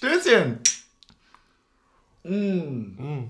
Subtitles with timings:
[0.00, 0.60] Stößchen.
[2.24, 3.24] Mm.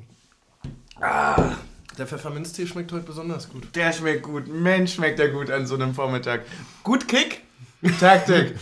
[1.00, 1.56] Ah,
[1.98, 3.74] der Pfefferminztee schmeckt heute besonders gut.
[3.74, 4.46] Der schmeckt gut.
[4.46, 6.43] Mensch, schmeckt der gut an so einem Vormittag.
[6.85, 7.41] Gut Kick.
[7.98, 8.54] Taktik.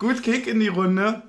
[0.00, 1.22] gut Kick in die Runde.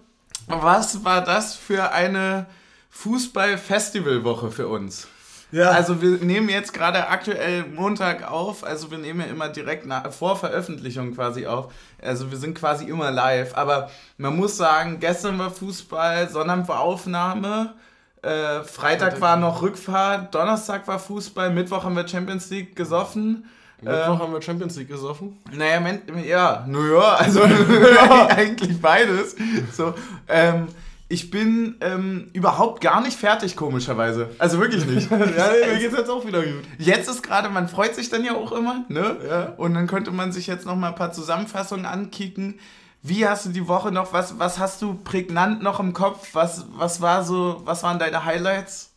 [0.48, 2.48] Was war das für eine
[2.90, 5.08] Fußball-Festivalwoche für uns?
[5.56, 5.70] Ja.
[5.70, 10.12] Also wir nehmen jetzt gerade aktuell Montag auf, also wir nehmen ja immer direkt nach,
[10.12, 11.72] vor Veröffentlichung quasi auf.
[12.02, 13.56] Also wir sind quasi immer live.
[13.56, 17.74] Aber man muss sagen, gestern war Fußball, Sonntag war Aufnahme,
[18.22, 23.46] äh, Freitag, war noch Rückfahrt, Donnerstag war Fußball, Mittwoch haben wir Champions League gesoffen.
[23.80, 25.40] Mittwoch ähm, haben wir Champions League gesoffen.
[25.54, 25.80] Naja,
[26.26, 28.28] ja, naja, also ja.
[28.36, 29.38] eigentlich beides.
[29.72, 29.94] So,
[30.28, 30.68] ähm,
[31.08, 34.32] ich bin ähm, überhaupt gar nicht fertig, komischerweise.
[34.40, 35.10] Also wirklich nicht.
[35.12, 36.64] ja, mir geht's jetzt auch wieder gut.
[36.80, 39.18] Jetzt ist gerade, man freut sich dann ja auch immer, ne?
[39.28, 39.54] Ja.
[39.58, 42.60] Und dann könnte man sich jetzt noch mal ein paar Zusammenfassungen ankicken.
[43.04, 46.30] Wie hast du die Woche noch, was, was hast du prägnant noch im Kopf?
[46.34, 48.92] Was, was war so, was waren deine Highlights?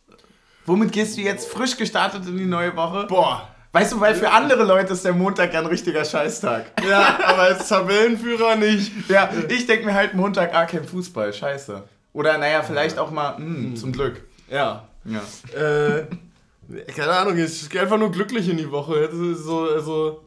[0.65, 3.05] Womit gehst du jetzt frisch gestartet in die neue Woche?
[3.07, 6.71] Boah, Weißt du, weil für andere Leute ist der Montag ja ein richtiger Scheißtag.
[6.89, 8.91] Ja, aber als Tabellenführer nicht.
[9.07, 11.83] Ja, ich denke mir halt Montag, ah, kein Fußball, scheiße.
[12.13, 14.23] Oder naja, vielleicht auch mal, mh, hm, zum Glück.
[14.49, 14.87] Ja.
[15.05, 15.21] ja.
[15.59, 16.07] Äh,
[16.95, 19.09] keine Ahnung, ich gehe einfach nur glücklich in die Woche.
[19.35, 20.21] So, also,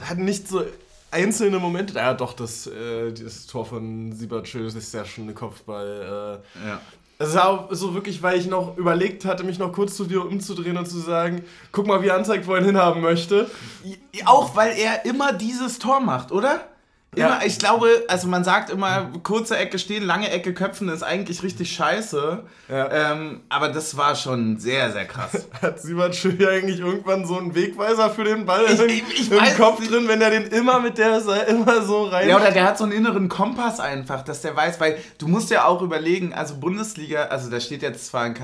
[0.00, 0.62] hat nicht so
[1.10, 1.94] einzelne Momente.
[1.94, 6.42] Ja, doch, das, äh, das Tor von Siebert ist ja schon ein Kopfball.
[6.64, 6.80] Äh, ja.
[7.18, 10.76] Ist auch so wirklich, weil ich noch überlegt hatte, mich noch kurz zu dir umzudrehen
[10.76, 13.48] und zu sagen, guck mal, wie wo er hinhaben möchte.
[14.24, 16.66] Auch weil er immer dieses Tor macht, oder?
[17.14, 17.40] Immer, ja.
[17.44, 21.70] ich glaube, also man sagt immer, kurze Ecke stehen, lange Ecke köpfen ist eigentlich richtig
[21.70, 22.42] scheiße.
[22.70, 23.12] Ja.
[23.12, 25.46] Ähm, aber das war schon sehr, sehr krass.
[25.60, 29.56] Hat Simon Schöne eigentlich irgendwann so einen Wegweiser für den Ball ich, ich, ich im
[29.58, 29.92] Kopf nicht.
[29.92, 32.30] drin, wenn er den immer mit der immer so rein.
[32.30, 35.50] Ja, oder der hat so einen inneren Kompass einfach, dass der weiß, weil du musst
[35.50, 38.34] ja auch überlegen, also Bundesliga, also da steht jetzt zwar ein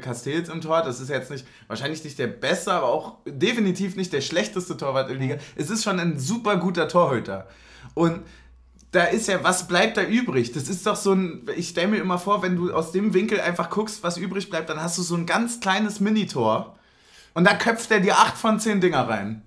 [0.00, 4.12] Castells im Tor, das ist jetzt nicht, wahrscheinlich nicht der beste, aber auch definitiv nicht
[4.12, 5.42] der schlechteste Torwart in der Liga.
[5.54, 7.46] Es ist schon ein super guter Torhüter.
[7.96, 8.20] Und
[8.92, 10.52] da ist ja, was bleibt da übrig?
[10.52, 13.40] Das ist doch so ein, ich stelle mir immer vor, wenn du aus dem Winkel
[13.40, 16.76] einfach guckst, was übrig bleibt, dann hast du so ein ganz kleines Minitor
[17.32, 19.42] und da köpft er dir acht von zehn Dinger rein.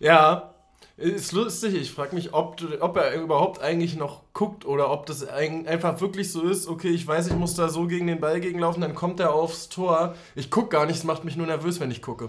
[0.00, 0.54] Ja,
[0.96, 1.74] ist lustig.
[1.74, 6.32] Ich frage mich, ob, ob er überhaupt eigentlich noch guckt oder ob das einfach wirklich
[6.32, 9.20] so ist, okay, ich weiß, ich muss da so gegen den Ball gegenlaufen, dann kommt
[9.20, 10.16] er aufs Tor.
[10.34, 12.28] Ich gucke gar nicht, es macht mich nur nervös, wenn ich gucke.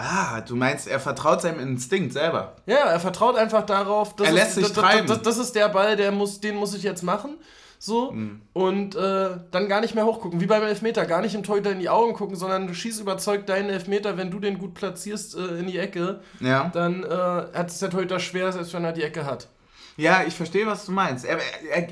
[0.00, 2.54] Ah, du meinst, er vertraut seinem Instinkt selber.
[2.66, 5.08] Ja, er vertraut einfach darauf, dass er lässt sich treiben.
[5.08, 7.36] Das, das, ist der Ball, der muss, den muss ich jetzt machen.
[7.80, 8.12] So.
[8.12, 8.42] Mhm.
[8.52, 10.40] Und äh, dann gar nicht mehr hochgucken.
[10.40, 11.04] Wie beim Elfmeter.
[11.04, 14.30] Gar nicht im Torhüter in die Augen gucken, sondern du schießt überzeugt deinen Elfmeter, wenn
[14.30, 16.20] du den gut platzierst äh, in die Ecke.
[16.38, 16.70] Ja.
[16.72, 19.48] Dann äh, hat es der Torhüter schwer, selbst wenn er die Ecke hat.
[19.96, 21.24] Ja, ich verstehe, was du meinst.
[21.24, 21.38] Er,
[21.72, 21.88] er,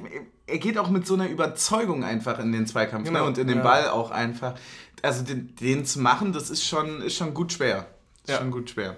[0.47, 3.11] er geht auch mit so einer Überzeugung einfach in den Zweikampf ne?
[3.11, 3.23] genau.
[3.23, 3.27] ne?
[3.27, 3.65] und in den ja.
[3.65, 4.55] Ball auch einfach.
[5.03, 7.87] Also den, den zu machen, das ist schon, ist schon gut schwer.
[8.27, 8.39] Ist ja.
[8.39, 8.97] schon gut schwer.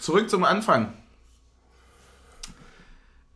[0.00, 0.92] Zurück zum Anfang.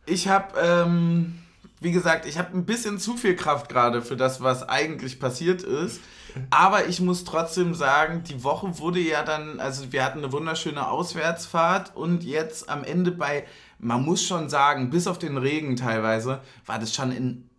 [0.05, 1.39] Ich habe, ähm,
[1.79, 5.63] wie gesagt, ich habe ein bisschen zu viel Kraft gerade für das, was eigentlich passiert
[5.63, 6.01] ist.
[6.49, 10.85] Aber ich muss trotzdem sagen, die Woche wurde ja dann, also wir hatten eine wunderschöne
[10.89, 13.45] Auswärtsfahrt und jetzt am Ende bei,
[13.79, 17.49] man muss schon sagen, bis auf den Regen teilweise, war das schon in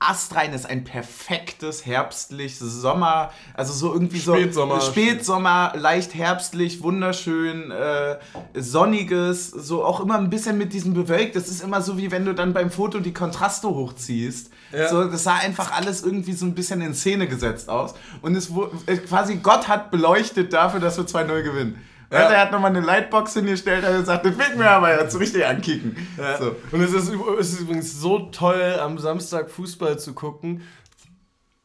[0.00, 7.70] astrein ist ein perfektes herbstliches Sommer, also so irgendwie so Spätsommer, Spätsommer leicht herbstlich, wunderschön,
[7.70, 8.18] äh,
[8.54, 11.34] sonniges, so auch immer ein bisschen mit diesem bewölkt.
[11.34, 14.50] Das ist immer so wie wenn du dann beim Foto die Kontraste hochziehst.
[14.72, 14.88] Ja.
[14.88, 18.50] So, das sah einfach alles irgendwie so ein bisschen in Szene gesetzt aus und es
[18.86, 21.82] äh, quasi Gott hat beleuchtet dafür, dass wir 2-0 gewinnen.
[22.10, 22.18] Ja.
[22.18, 25.44] Also er hat nochmal eine Lightbox hingestellt und gesagt, das wird mir aber jetzt richtig
[25.44, 25.96] ankicken.
[26.16, 26.38] Ja.
[26.38, 26.56] So.
[26.72, 30.62] Und es ist, es ist übrigens so toll, am Samstag Fußball zu gucken,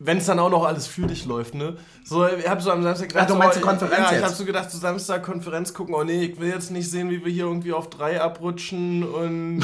[0.06, 1.78] wenn es dann auch noch alles für dich läuft, ne?
[2.04, 4.20] So, ich hab so am Samstag gedacht, Ach, du meinst so, Konferenz ja, jetzt?
[4.20, 7.10] ich hab so gedacht, so Samstag Konferenz gucken, oh nee, ich will jetzt nicht sehen,
[7.10, 9.64] wie wir hier irgendwie auf drei abrutschen und...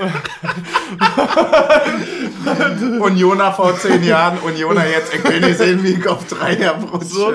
[3.00, 7.06] Unioner vor zehn Jahren, Unioner jetzt, ich will nicht sehen, wie ich auf drei abrutsche.
[7.06, 7.32] So,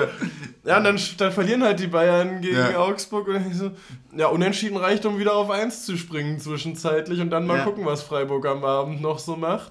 [0.66, 2.78] ja, und dann, dann verlieren halt die Bayern gegen ja.
[2.78, 3.70] Augsburg und so,
[4.16, 7.64] ja, unentschieden reicht, um wieder auf 1 zu springen zwischenzeitlich und dann mal ja.
[7.64, 9.70] gucken, was Freiburg am Abend noch so macht.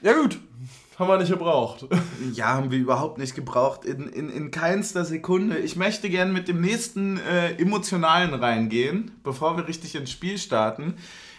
[0.00, 0.38] Ja, gut.
[0.96, 1.86] Haben wir nicht gebraucht.
[2.34, 3.84] Ja, haben wir überhaupt nicht gebraucht.
[3.84, 5.58] In, in, in keinster Sekunde.
[5.58, 10.94] Ich möchte gerne mit dem nächsten äh, emotionalen reingehen, bevor wir richtig ins Spiel starten.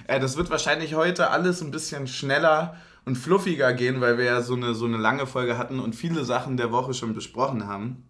[0.08, 2.76] Äh, das wird wahrscheinlich heute alles ein bisschen schneller
[3.06, 6.26] und fluffiger gehen, weil wir ja so eine, so eine lange Folge hatten und viele
[6.26, 8.04] Sachen der Woche schon besprochen haben.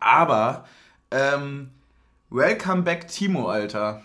[0.00, 0.66] Aber,
[1.10, 1.70] ähm,
[2.30, 4.02] welcome back Timo, Alter.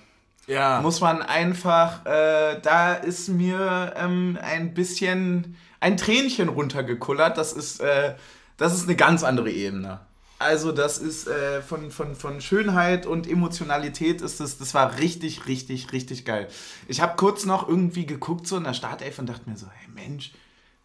[0.47, 0.81] Ja.
[0.81, 7.37] Muss man einfach, äh, da ist mir ähm, ein bisschen ein Tränchen runtergekullert.
[7.37, 8.15] Das ist, äh,
[8.57, 9.99] das ist eine ganz andere Ebene.
[10.39, 15.47] Also das ist äh, von, von, von Schönheit und Emotionalität ist das, das war richtig,
[15.47, 16.49] richtig, richtig geil.
[16.89, 19.87] Ich habe kurz noch irgendwie geguckt so in der Startelf und dachte mir so, hey
[19.93, 20.33] Mensch,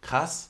[0.01, 0.48] krass,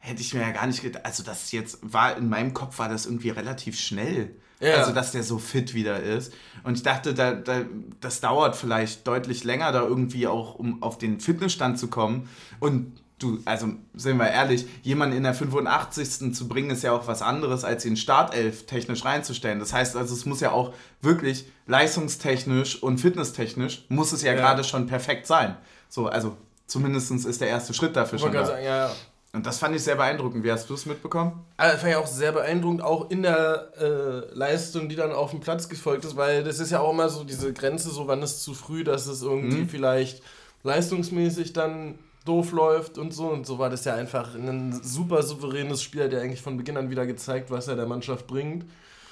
[0.00, 1.04] hätte ich mir ja gar nicht gedacht.
[1.06, 4.34] Also das jetzt war, in meinem Kopf war das irgendwie relativ schnell.
[4.58, 4.74] Ja.
[4.74, 6.34] Also dass der so fit wieder ist.
[6.64, 7.62] Und ich dachte, da, da,
[8.00, 12.28] das dauert vielleicht deutlich länger, da irgendwie auch, um auf den Fitnessstand zu kommen.
[12.58, 16.34] Und du, also sind wir ehrlich, jemanden in der 85.
[16.34, 19.60] zu bringen, ist ja auch was anderes, als ihn Startelf technisch reinzustellen.
[19.60, 24.38] Das heißt also, es muss ja auch wirklich leistungstechnisch und fitnesstechnisch, muss es ja, Ja.
[24.40, 25.56] gerade schon perfekt sein.
[25.88, 26.36] So, also
[26.66, 28.44] zumindest ist der erste Schritt dafür schon da.
[28.46, 28.92] sagen, ja, ja.
[29.32, 30.42] Und das fand ich sehr beeindruckend.
[30.42, 31.44] Wie hast du es mitbekommen?
[31.56, 35.38] Also, fand ich auch sehr beeindruckend, auch in der äh, Leistung, die dann auf dem
[35.40, 38.42] Platz gefolgt ist, weil das ist ja auch immer so diese Grenze, so wann ist
[38.42, 39.68] zu früh, dass es irgendwie Mhm.
[39.68, 40.22] vielleicht
[40.64, 43.28] leistungsmäßig dann doof läuft und so.
[43.28, 46.90] Und so war das ja einfach ein super souveränes Spiel, der eigentlich von Beginn an
[46.90, 48.64] wieder gezeigt, was er der Mannschaft bringt.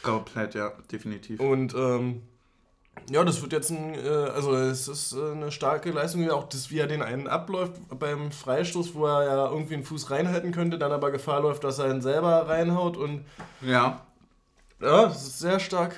[0.03, 1.41] Komplett, ja, definitiv.
[1.41, 2.23] Und ähm,
[3.11, 6.71] ja, das wird jetzt ein, äh, also es ist äh, eine starke Leistung, auch das,
[6.71, 10.79] wie er den einen abläuft beim Freistoß, wo er ja irgendwie einen Fuß reinhalten könnte,
[10.79, 13.25] dann aber Gefahr läuft, dass er ihn selber reinhaut und
[13.61, 14.03] Ja.
[14.81, 15.95] ja, das ist sehr stark.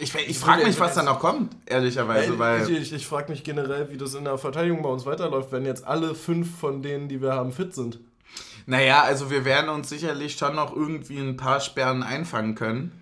[0.00, 2.62] Ich, ich frage mich, was da noch kommt, ehrlicherweise, Ey, weil.
[2.70, 5.66] ich ich, ich frage mich generell, wie das in der Verteidigung bei uns weiterläuft, wenn
[5.66, 7.98] jetzt alle fünf von denen, die wir haben, fit sind.
[8.66, 12.92] Naja, also wir werden uns sicherlich schon noch irgendwie ein paar Sperren einfangen können.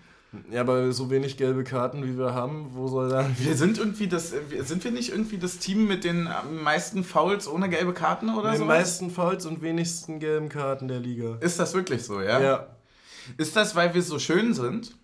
[0.51, 3.25] Ja, aber so wenig gelbe Karten, wie wir haben, wo soll da...
[3.39, 6.29] Wir sind irgendwie das, sind wir nicht irgendwie das Team mit den
[6.63, 8.65] meisten Fouls ohne gelbe Karten oder Den so?
[8.65, 11.37] meisten Fouls und wenigsten gelben Karten der Liga.
[11.41, 12.39] Ist das wirklich so, ja?
[12.39, 12.67] Ja.
[13.37, 14.95] Ist das, weil wir so schön sind?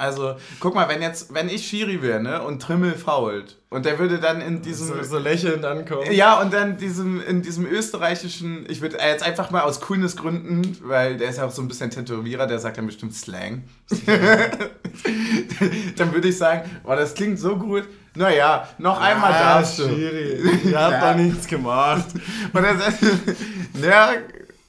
[0.00, 3.98] Also, guck mal, wenn jetzt, wenn ich Schiri wäre, ne, und Trimmel fault und der
[3.98, 4.86] würde dann in diesem.
[4.86, 6.12] So, so lächelnd ankommen.
[6.12, 11.16] Ja, und dann diesem, in diesem österreichischen, ich würde jetzt einfach mal aus Coolness-Gründen, weil
[11.16, 13.64] der ist ja auch so ein bisschen Tätowierer, der sagt dann bestimmt Slang.
[15.96, 17.84] dann würde ich sagen, boah, das klingt so gut.
[18.14, 19.88] Naja, noch einmal Ah, darfst du.
[19.88, 20.40] Schiri.
[20.70, 21.12] Ihr habt Ja.
[21.12, 22.06] doch nichts gemacht.
[22.52, 22.98] Und er sagt,
[23.82, 24.10] ja,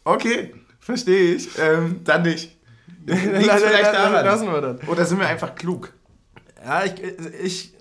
[0.04, 1.50] okay, verstehe ich.
[1.58, 2.58] Ähm, dann nicht.
[3.40, 4.26] Liegt's vielleicht daran.
[4.26, 4.88] Lassen wir das.
[4.88, 5.94] Oder sind wir einfach klug?
[6.64, 6.94] Ja, ich,
[7.44, 7.74] ich.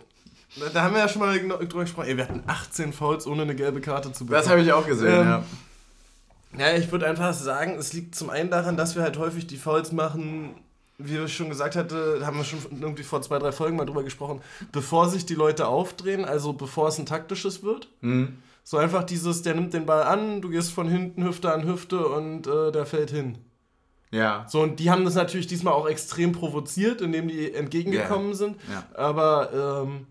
[0.73, 2.09] Da haben wir ja schon mal drüber gesprochen.
[2.09, 4.43] Ey, wir hatten 18 Fouls, ohne eine gelbe Karte zu bekommen.
[4.43, 5.45] Das habe ich auch gesehen, Ähm, ja.
[6.57, 9.59] Ja, ich würde einfach sagen, es liegt zum einen daran, dass wir halt häufig die
[9.59, 10.55] Fouls machen,
[10.97, 14.03] wie ich schon gesagt hatte, haben wir schon irgendwie vor zwei, drei Folgen mal drüber
[14.03, 14.41] gesprochen,
[14.73, 17.89] bevor sich die Leute aufdrehen, also bevor es ein taktisches wird.
[18.01, 18.39] Hm.
[18.65, 22.07] So einfach dieses, der nimmt den Ball an, du gehst von hinten Hüfte an Hüfte
[22.07, 23.39] und äh, der fällt hin.
[24.11, 24.47] Ja.
[24.49, 28.57] So, und die haben das natürlich diesmal auch extrem provoziert, indem die entgegengekommen sind.
[28.71, 28.85] Ja.
[28.95, 30.07] Aber, ähm,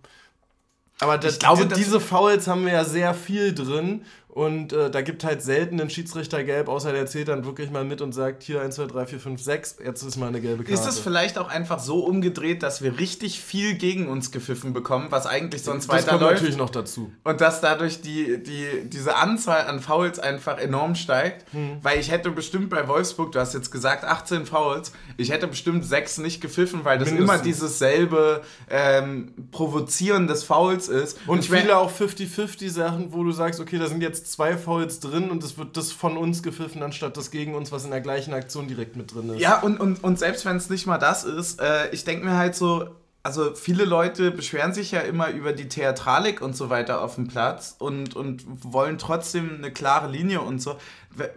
[1.00, 4.04] aber das, Ich glaube, diese Fouls haben wir ja sehr viel drin.
[4.38, 7.84] Und äh, da gibt halt selten einen Schiedsrichter gelb, außer der zählt dann wirklich mal
[7.84, 10.64] mit und sagt, hier 1, 2, 3, 4, 5, 6, jetzt ist mal eine gelbe
[10.64, 10.80] Karte.
[10.80, 15.08] Ist es vielleicht auch einfach so umgedreht, dass wir richtig viel gegen uns gepfiffen bekommen,
[15.10, 16.34] was eigentlich sonst das kommt weiterläuft?
[16.36, 17.12] natürlich noch dazu.
[17.24, 21.52] Und dass dadurch die, die, diese Anzahl an Fouls einfach enorm steigt.
[21.52, 21.78] Hm.
[21.82, 25.84] Weil ich hätte bestimmt bei Wolfsburg, du hast jetzt gesagt 18 Fouls, ich hätte bestimmt
[25.84, 27.34] sechs nicht gepfiffen, weil das Mindestens.
[27.36, 31.18] immer dieses selbe ähm, Provozieren des Fouls ist.
[31.26, 34.58] Und ich wär- viele auch 50-50 Sachen, wo du sagst, okay, da sind jetzt zwei
[34.58, 37.92] Fouls drin und es wird das von uns gepfiffen, anstatt das gegen uns, was in
[37.92, 39.40] der gleichen Aktion direkt mit drin ist.
[39.40, 42.38] Ja, und, und, und selbst wenn es nicht mal das ist, äh, ich denke mir
[42.38, 42.90] halt so,
[43.28, 47.28] also viele Leute beschweren sich ja immer über die Theatralik und so weiter auf dem
[47.28, 50.78] Platz und, und wollen trotzdem eine klare Linie und so.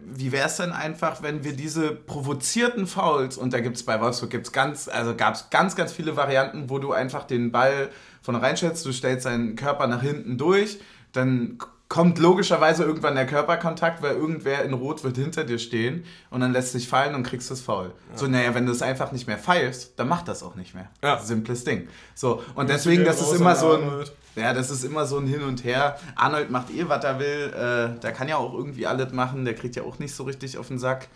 [0.01, 4.01] Wie wäre es denn einfach, wenn wir diese provozierten Fouls, und da gibt es bei
[4.01, 7.89] Wolfsburg gibt's ganz, also gab es ganz, ganz viele Varianten, wo du einfach den Ball
[8.23, 10.79] von reinschätzt, du stellst deinen Körper nach hinten durch,
[11.11, 11.59] dann
[11.91, 16.53] kommt logischerweise irgendwann der Körperkontakt, weil irgendwer in Rot wird hinter dir stehen und dann
[16.53, 17.91] lässt sich fallen und kriegst das Foul.
[18.15, 20.89] So, naja, wenn du es einfach nicht mehr feilst, dann mach das auch nicht mehr.
[21.03, 21.19] Ja.
[21.19, 21.89] Simples Ding.
[22.15, 24.13] So, und Grüße deswegen, das ist immer so ein, Arnold.
[24.37, 25.99] ja, das ist immer so ein Hin und Her.
[26.15, 27.53] Arnold macht eh, was er will.
[27.97, 29.45] Äh, der kann ja auch irgendwie alles machen.
[29.45, 31.09] Der kriegt ja auch nicht so richtig auf den Sack.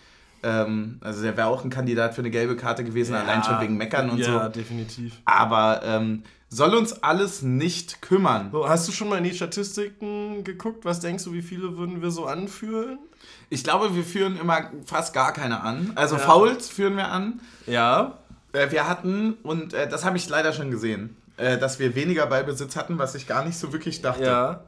[0.42, 3.76] Ähm, also der wäre auch ein Kandidat für eine gelbe Karte gewesen, allein schon wegen
[3.76, 4.48] Meckern und ja, so.
[4.48, 5.20] definitiv.
[5.24, 6.24] Aber ähm,
[6.54, 8.50] soll uns alles nicht kümmern.
[8.52, 10.84] So, hast du schon mal in die Statistiken geguckt?
[10.84, 12.98] Was denkst du, wie viele würden wir so anführen?
[13.50, 15.92] Ich glaube, wir führen immer fast gar keine an.
[15.96, 16.22] Also Ja.
[16.22, 17.40] Fouls führen wir an.
[17.66, 18.18] Ja.
[18.52, 22.26] Äh, wir hatten, und äh, das habe ich leider schon gesehen, äh, dass wir weniger
[22.26, 24.24] Ballbesitz hatten, was ich gar nicht so wirklich dachte.
[24.24, 24.64] Ja.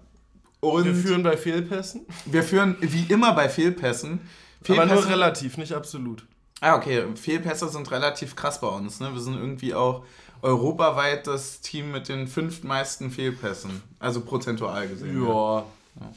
[0.61, 2.07] Und Wir führen bei Fehlpässen.
[2.25, 4.21] wir führen wie immer bei Fehlpässen.
[4.69, 6.27] Aber nur relativ, nicht absolut.
[6.61, 7.05] Ah, okay.
[7.15, 8.99] Fehlpässe sind relativ krass bei uns.
[8.99, 9.13] Ne?
[9.13, 10.05] Wir sind irgendwie auch
[10.43, 13.83] europaweit das Team mit den fünftmeisten Fehlpässen.
[13.99, 15.23] Also prozentual gesehen.
[15.23, 15.59] Ja.
[15.59, 16.13] ja.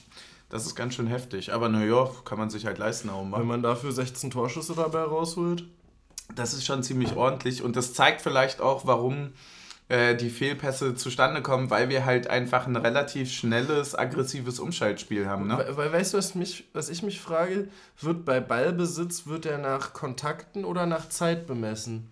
[0.50, 1.54] Das ist ganz schön heftig.
[1.54, 3.10] Aber naja, kann man sich halt leisten.
[3.10, 5.64] Auch Wenn man dafür 16 Torschüsse dabei rausholt.
[6.36, 7.64] Das ist schon ziemlich ordentlich.
[7.64, 9.32] Und das zeigt vielleicht auch, warum
[9.90, 15.48] äh, die Fehlpässe zustande kommen, weil wir halt einfach ein relativ schnelles, aggressives Umschaltspiel haben.
[15.48, 15.66] Ne?
[15.72, 17.68] Weil, weißt du, was, mich, was ich mich frage?
[18.00, 22.10] Wird bei Ballbesitz, wird er nach Kontakten oder nach Zeit bemessen?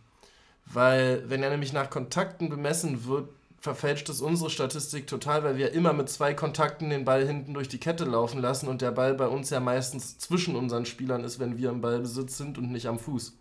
[0.73, 5.73] Weil, wenn er nämlich nach Kontakten bemessen wird, verfälscht es unsere Statistik total, weil wir
[5.73, 9.13] immer mit zwei Kontakten den Ball hinten durch die Kette laufen lassen und der Ball
[9.13, 12.87] bei uns ja meistens zwischen unseren Spielern ist, wenn wir im Ballbesitz sind und nicht
[12.87, 13.33] am Fuß.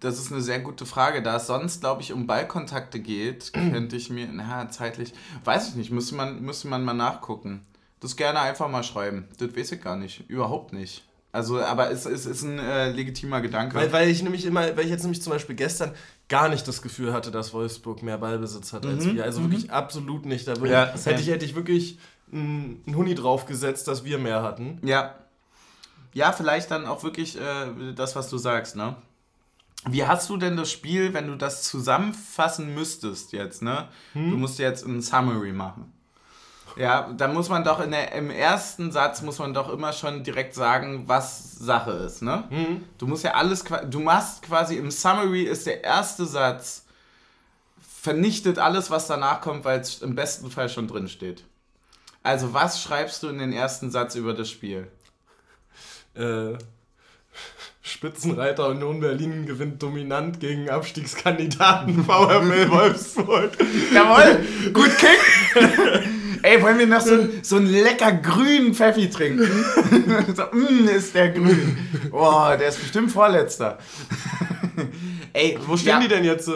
[0.00, 1.22] Das ist eine sehr gute Frage.
[1.22, 5.74] Da es sonst, glaube ich, um Ballkontakte geht, könnte ich mir, na, zeitlich, weiß ich
[5.76, 7.64] nicht, müsste man, müsste man mal nachgucken.
[8.00, 9.26] Das gerne einfach mal schreiben.
[9.38, 10.28] Das weiß ich gar nicht.
[10.28, 11.02] Überhaupt nicht.
[11.36, 13.76] Also, aber es, es ist ein äh, legitimer Gedanke.
[13.76, 15.92] Weil, weil ich nämlich immer, weil ich jetzt nämlich zum Beispiel gestern
[16.30, 19.16] gar nicht das Gefühl hatte, dass Wolfsburg mehr Ballbesitz hat als mhm.
[19.16, 19.24] wir.
[19.24, 19.50] Also mhm.
[19.50, 20.48] wirklich absolut nicht.
[20.48, 21.98] Da ja, ich, hätte, ich, hätte ich wirklich
[22.32, 24.80] einen Huni draufgesetzt, dass wir mehr hatten.
[24.82, 25.14] Ja.
[26.14, 28.96] Ja, vielleicht dann auch wirklich äh, das, was du sagst, ne?
[29.88, 33.88] Wie hast du denn das Spiel, wenn du das zusammenfassen müsstest jetzt, ne?
[34.14, 34.30] Hm?
[34.30, 35.92] Du musst jetzt ein Summary machen.
[36.76, 40.22] Ja, dann muss man doch in der, im ersten Satz muss man doch immer schon
[40.22, 42.44] direkt sagen, was Sache ist, ne?
[42.50, 42.84] Mhm.
[42.98, 46.84] Du musst ja alles, du machst quasi im Summary ist der erste Satz
[47.80, 51.44] vernichtet alles, was danach kommt, weil es im besten Fall schon drin steht.
[52.22, 54.88] Also was schreibst du in den ersten Satz über das Spiel?
[56.14, 56.58] Äh,
[57.82, 63.52] Spitzenreiter Union Berlin gewinnt dominant gegen Abstiegskandidaten VfL Wolfsburg.
[63.92, 66.06] Jawohl, gut Kick.
[66.46, 69.48] Ey, wollen wir noch so, so einen lecker grünen Pfeffi trinken?
[70.36, 71.76] so, mm, ist der grün.
[72.08, 73.78] Boah, der ist bestimmt Vorletzter.
[75.32, 76.00] Ey, wo stehen ja.
[76.00, 76.48] die denn jetzt?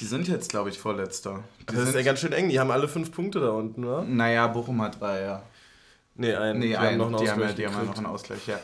[0.00, 1.44] Die sind jetzt, glaube ich, Vorletzter.
[1.60, 2.48] Die das ist ja ganz schön eng.
[2.48, 4.02] Die haben alle fünf Punkte da unten, oder?
[4.02, 5.42] Naja, Bochum hat drei, ja.
[6.14, 8.04] Nee, ein, nee, die, ein, haben noch einen die, haben die haben ja noch einen
[8.04, 8.58] Ausgleich, ja.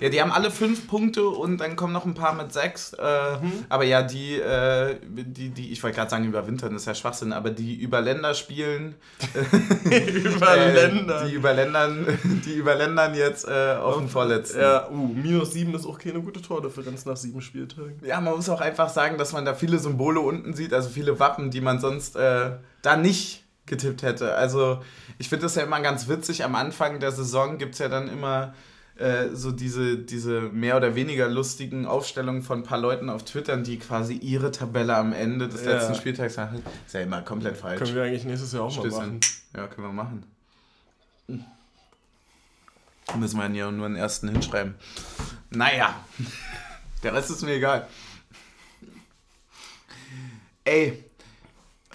[0.00, 2.94] ja, die haben alle fünf Punkte und dann kommen noch ein paar mit sechs.
[2.94, 3.66] Äh, mhm.
[3.68, 7.50] Aber ja, die, äh, die, die, ich wollte gerade sagen, überwintern ist ja Schwachsinn, aber
[7.50, 8.94] die über Länder spielen.
[9.84, 11.26] über äh, Länder.
[11.26, 14.60] Die über Ländern, die über Ländern jetzt äh, auf dem Vorletzten.
[14.60, 18.00] Ja, uh, minus sieben ist auch keine gute Tordifferenz nach sieben Spieltagen.
[18.02, 21.20] Ja, man muss auch einfach sagen, dass man da viele Symbole unten sieht, also viele
[21.20, 24.34] Wappen, die man sonst äh, da nicht getippt hätte.
[24.34, 24.82] Also
[25.18, 26.44] ich finde das ja immer ganz witzig.
[26.44, 28.54] Am Anfang der Saison gibt es ja dann immer
[28.96, 33.56] äh, so diese, diese mehr oder weniger lustigen Aufstellungen von ein paar Leuten auf Twitter,
[33.56, 35.72] die quasi ihre Tabelle am Ende des ja.
[35.72, 36.62] letzten Spieltags machen.
[36.86, 37.80] Ist ja immer komplett falsch.
[37.80, 38.90] Können wir eigentlich nächstes Jahr auch Stößen.
[38.90, 39.20] mal machen.
[39.56, 40.26] Ja, können wir machen.
[41.26, 41.44] Hm.
[43.18, 44.76] Müssen wir ja nur einen ersten hinschreiben.
[45.50, 45.94] Naja,
[47.02, 47.88] der Rest ist mir egal.
[50.64, 51.04] Ey,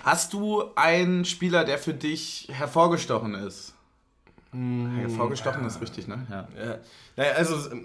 [0.09, 3.75] Hast du einen Spieler, der für dich hervorgestochen ist?
[4.53, 5.67] Mmh, hervorgestochen ja.
[5.67, 6.25] ist richtig, ne?
[6.31, 6.47] Ja.
[6.57, 6.77] ja.
[7.15, 7.75] Naja, also,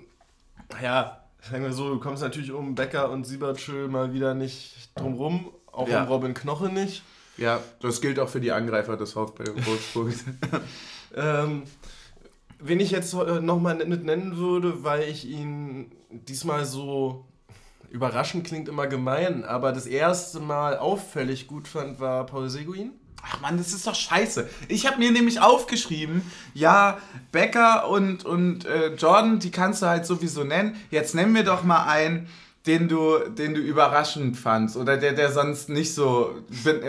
[0.83, 5.51] ja, sagen wir so, du kommst natürlich um Becker und Siebertschö mal wieder nicht drumrum,
[5.71, 6.05] auch ja.
[6.05, 7.03] um Robin Knoche nicht.
[7.37, 10.15] Ja, das gilt auch für die Angreifer des VfB Wolfsburg.
[11.15, 11.65] ähm,
[12.59, 17.27] wen ich jetzt nochmal mit nennen würde, weil ich ihn diesmal so
[17.95, 22.91] überraschend klingt immer gemein, aber das erste Mal auffällig gut fand, war Paul Seguin.
[23.23, 24.51] Ach man, das ist doch scheiße.
[24.67, 26.99] Ich habe mir nämlich aufgeschrieben, ja,
[27.31, 30.75] Becker und, und äh, Jordan, die kannst du halt sowieso nennen.
[30.91, 32.27] Jetzt nennen wir doch mal einen,
[32.67, 36.35] den du, den du überraschend fandst oder der, der sonst nicht so.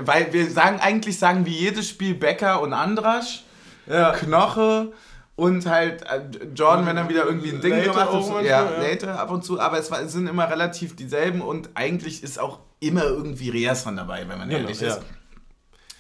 [0.01, 3.43] Weil wir sagen, eigentlich sagen wir jedes Spiel Becker und Andrasch,
[3.85, 4.11] ja.
[4.11, 4.91] Knoche
[5.35, 6.21] und halt äh,
[6.55, 8.43] Jordan, wenn er wieder irgendwie ein Ding later gemacht hat.
[8.45, 9.59] Ja, ja, later ab und zu.
[9.59, 13.95] Aber es, war, es, sind immer relativ dieselben und eigentlich ist auch immer irgendwie Reasson
[13.97, 15.01] dabei, wenn man genau, ehrlich ist.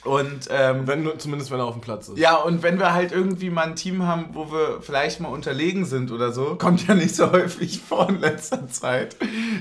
[0.05, 2.19] Und ähm, wenn, zumindest wenn er auf dem Platz ist.
[2.19, 5.83] Ja, und wenn wir halt irgendwie mal ein Team haben, wo wir vielleicht mal unterlegen
[5.83, 9.15] sind oder so, kommt ja nicht so häufig vor in letzter Zeit,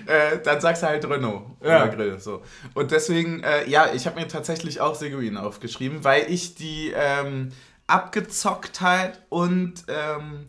[0.07, 1.83] äh, dann sagst du halt Renault ja.
[1.83, 2.21] oder Grill.
[2.21, 2.43] So.
[2.75, 7.51] Und deswegen, äh, ja, ich habe mir tatsächlich auch Seguin aufgeschrieben, weil ich die ähm,
[7.87, 10.49] Abgezocktheit und ähm,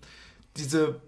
[0.58, 1.02] diese.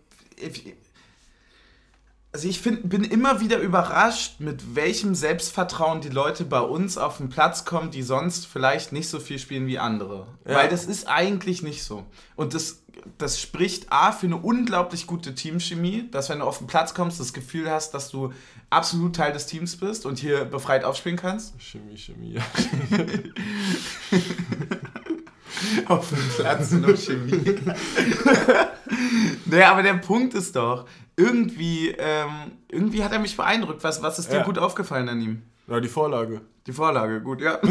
[2.34, 7.17] Also ich find, bin immer wieder überrascht, mit welchem Selbstvertrauen die Leute bei uns auf
[7.17, 10.27] den Platz kommen, die sonst vielleicht nicht so viel spielen wie andere.
[10.46, 10.55] Ja.
[10.55, 12.05] Weil das ist eigentlich nicht so.
[12.36, 12.84] Und das,
[13.17, 17.19] das spricht A für eine unglaublich gute Teamchemie, dass wenn du auf den Platz kommst,
[17.19, 18.34] das Gefühl hast, dass du
[18.69, 21.60] absolut Teil des Teams bist und hier befreit aufspielen kannst.
[21.60, 22.38] Chemie, Chemie.
[25.87, 27.55] auf dem Platz nur Chemie.
[29.45, 30.85] naja, aber der Punkt ist doch,
[31.15, 33.83] irgendwie, ähm, irgendwie hat er mich beeindruckt.
[33.83, 34.43] Was, was ist dir ja.
[34.43, 35.41] gut aufgefallen an ihm?
[35.67, 36.41] Ja, die Vorlage.
[36.67, 37.53] Die Vorlage, gut, ja.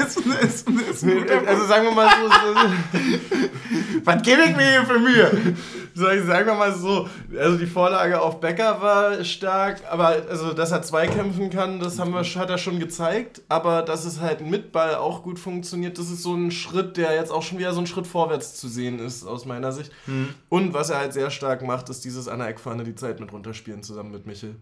[0.00, 1.04] ist, ist, ist
[1.46, 2.28] also sagen wir mal so.
[2.28, 3.48] so
[4.04, 5.54] Was gebe ich mir hier für Mühe?
[5.94, 7.08] Sagen wir mal so,
[7.38, 12.12] also die Vorlage auf Becker war stark, aber also dass er zweikämpfen kann, das haben
[12.12, 13.42] wir, hat er schon gezeigt.
[13.48, 17.14] Aber dass es halt mit Ball auch gut funktioniert, das ist so ein Schritt, der
[17.14, 19.92] jetzt auch schon wieder so ein Schritt vorwärts zu sehen ist, aus meiner Sicht.
[20.06, 20.30] Mhm.
[20.48, 23.32] Und was er halt sehr stark macht, ist dieses an der Eckfahne die Zeit mit
[23.32, 24.56] runterspielen zusammen mit Michel.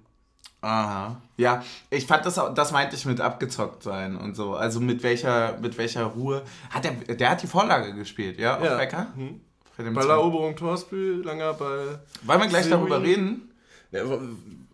[0.66, 1.20] Aha.
[1.36, 4.54] Ja, ich fand das, das meinte ich mit abgezockt sein und so.
[4.54, 6.42] Also mit welcher, mit welcher Ruhe.
[6.70, 8.76] Hat der, der hat die Vorlage gespielt, ja, auf ja.
[8.76, 9.06] Becker?
[9.14, 9.40] Hm.
[9.94, 12.00] Balleroberung Torspiel, langer Ball.
[12.22, 12.78] Wollen wir gleich Serie.
[12.78, 13.52] darüber reden?
[13.92, 14.02] Ja,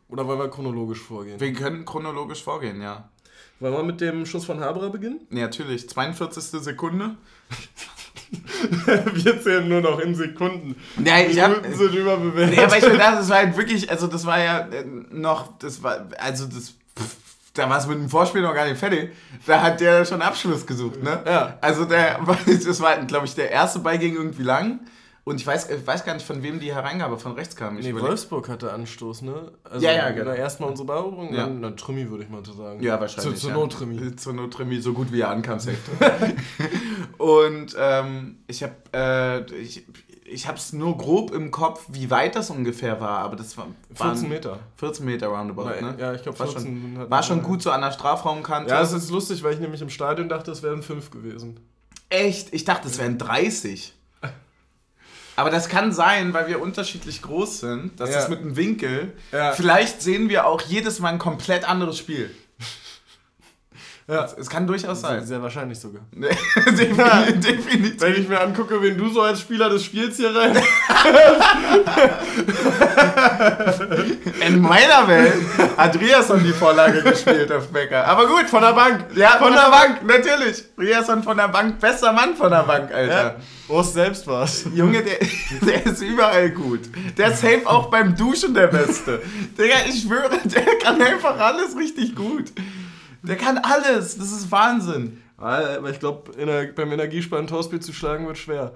[0.09, 1.39] oder wollen wir chronologisch vorgehen?
[1.39, 3.09] Wir können chronologisch vorgehen, ja.
[3.61, 5.21] Wollen wir mit dem Schuss von Haberer beginnen?
[5.31, 5.89] Ja, natürlich.
[5.89, 6.63] 42.
[6.63, 7.17] Sekunde.
[9.15, 10.77] wir zählen nur noch in Sekunden.
[11.05, 12.57] Ja, ich hab, Minuten sind überbewertet.
[12.57, 15.83] Ja, aber ich finde, das war halt wirklich, also das war ja äh, noch, das
[15.83, 16.75] war, also das,
[17.55, 19.11] da war es mit dem Vorspiel noch gar nicht fertig.
[19.47, 21.23] Da hat der schon Abschluss gesucht, ne?
[21.27, 21.59] Ja.
[21.61, 24.81] Also der, das war, glaube ich, der erste Ball ging irgendwie lang.
[25.25, 27.79] Und ich weiß, ich weiß gar nicht, von wem die Hereingabe von rechts kam.
[27.79, 29.53] Ich nee, Wolfsburg hatte Anstoß, ne?
[29.63, 30.33] Also ja, ja, genau.
[30.33, 31.45] Erstmal unsere Bauerung, ja.
[31.45, 32.83] dann, dann Trümmi, würde ich mal so sagen.
[32.83, 33.35] Ja, wahrscheinlich.
[33.37, 33.57] Zu, zur ja.
[33.57, 35.61] Not Zur Not Trümmi, so gut wie er ankam,
[37.19, 39.87] Und ähm, ich habe äh, ich,
[40.25, 43.69] ich habe es nur grob im Kopf, wie weit das ungefähr war, aber das war
[43.95, 44.59] 14 Meter.
[44.77, 45.95] 14 Meter roundabout, Nein, ne?
[45.99, 48.71] Ja, ich glaube war schon, war schon gut so an der Strafraumkante.
[48.71, 51.61] Ja, das ist lustig, weil ich nämlich im Stadion dachte, es wären 5 gewesen.
[52.09, 52.53] Echt?
[52.53, 53.95] Ich dachte, es wären 30.
[55.37, 58.17] Aber das kann sein, weil wir unterschiedlich groß sind, dass ja.
[58.17, 59.13] das mit dem Winkel.
[59.33, 59.53] Ja.
[59.53, 62.31] Vielleicht sehen wir auch jedes Mal ein komplett anderes Spiel.
[64.09, 64.29] Ja.
[64.37, 65.25] Es, kann durchaus sein.
[65.25, 66.03] Sehr wahrscheinlich sogar.
[66.13, 70.57] definitiv, Wenn ich mir angucke, wen du so als Spieler des Spiels hier rein.
[74.47, 75.35] In meiner Welt
[75.77, 78.07] hat Riasson die Vorlage gespielt auf Becker.
[78.07, 79.07] Aber gut, von der Bank.
[79.15, 80.65] Ja, von, der Bank, natürlich.
[80.79, 83.23] Riasson von der Bank, bester Mann von der Bank, Alter.
[83.23, 83.37] Ja.
[83.69, 84.67] Ost selbst war's.
[84.75, 85.19] Junge, der,
[85.67, 86.81] der ist überall gut.
[87.17, 89.23] Der ist safe auch beim Duschen der Beste.
[89.59, 92.53] Digga, ich schwöre, der kann einfach alles richtig gut.
[93.23, 94.19] Der kann alles.
[94.19, 95.23] Das ist Wahnsinn.
[95.37, 96.33] Aber ich glaube,
[96.77, 98.73] beim Energiesparen Torspiel zu schlagen wird schwer.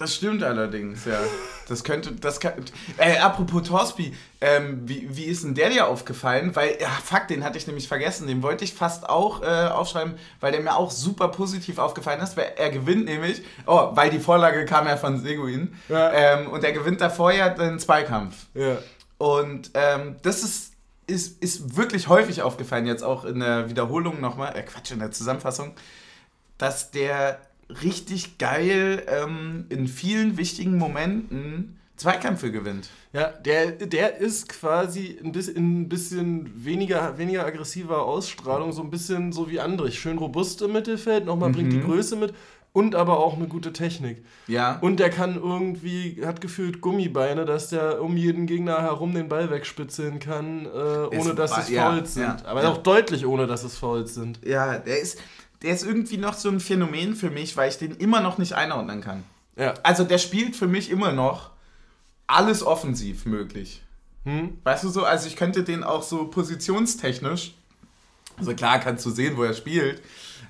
[0.00, 1.20] Das stimmt allerdings, ja.
[1.68, 2.54] Das könnte, das kann.
[2.96, 6.56] Äh, apropos Torsby, ähm, wie, wie ist denn der dir aufgefallen?
[6.56, 8.26] Weil, ja, fuck, den hatte ich nämlich vergessen.
[8.26, 12.34] Den wollte ich fast auch äh, aufschreiben, weil der mir auch super positiv aufgefallen ist.
[12.38, 15.74] Weil er gewinnt nämlich, oh, weil die Vorlage kam ja von Seguin.
[15.90, 16.10] Ja.
[16.12, 18.46] Ähm, und er gewinnt davor ja den Zweikampf.
[18.54, 18.78] Ja.
[19.18, 20.72] Und ähm, das ist,
[21.06, 25.10] ist, ist wirklich häufig aufgefallen, jetzt auch in der Wiederholung nochmal, äh, Quatsch, in der
[25.10, 25.74] Zusammenfassung,
[26.56, 27.38] dass der
[27.82, 32.88] richtig geil ähm, in vielen wichtigen Momenten Zweikämpfe gewinnt.
[33.12, 38.90] Ja, der, der ist quasi ein bisschen, ein bisschen weniger, weniger aggressiver Ausstrahlung, so ein
[38.90, 39.98] bisschen so wie Andrich.
[39.98, 41.54] Schön robust im Mittelfeld, nochmal mhm.
[41.54, 41.84] bringt die mhm.
[41.84, 42.32] Größe mit
[42.72, 44.24] und aber auch eine gute Technik.
[44.46, 44.78] Ja.
[44.80, 49.50] Und der kann irgendwie, hat gefühlt Gummibeine, dass der um jeden Gegner herum den Ball
[49.50, 52.24] wegspitzeln kann, äh, ohne es dass es ja, Fouls sind.
[52.24, 52.70] Ja, aber ja.
[52.70, 54.40] auch deutlich ohne, dass es Fouls sind.
[54.44, 55.18] Ja, der ist,
[55.62, 58.54] der ist irgendwie noch so ein Phänomen für mich, weil ich den immer noch nicht
[58.54, 59.24] einordnen kann.
[59.56, 59.74] Ja.
[59.82, 61.50] Also der spielt für mich immer noch
[62.26, 63.82] alles offensiv möglich.
[64.24, 64.58] Hm?
[64.64, 67.54] Weißt du so, also ich könnte den auch so positionstechnisch,
[68.36, 70.02] also klar kannst du sehen, wo er spielt,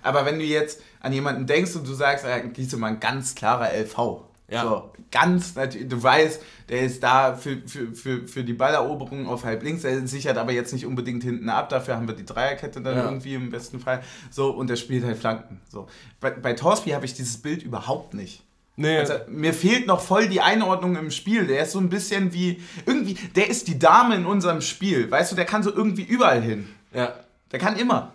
[0.03, 4.25] aber wenn du jetzt an jemanden denkst und du sagst, äh, Giesemann, ganz klarer LV.
[4.49, 4.63] Ja.
[4.63, 9.45] So, ganz natürlich, du weißt, der ist da für, für, für, für die Balleroberung auf
[9.45, 12.81] halb links, der sichert aber jetzt nicht unbedingt hinten ab, dafür haben wir die Dreierkette
[12.81, 13.05] dann ja.
[13.05, 14.03] irgendwie im besten Fall.
[14.31, 15.61] So, und der spielt halt Flanken.
[15.69, 15.89] So.
[16.21, 18.45] Bei, bei Torsby habe ich dieses Bild überhaupt nicht.
[18.77, 18.99] Nee.
[18.99, 21.49] Also, mir fehlt noch voll die Einordnung im Spiel.
[21.49, 25.11] Der ist so ein bisschen wie, irgendwie, der ist die Dame in unserem Spiel.
[25.11, 26.69] Weißt du, der kann so irgendwie überall hin.
[26.95, 27.15] Ja.
[27.51, 28.13] Der kann immer.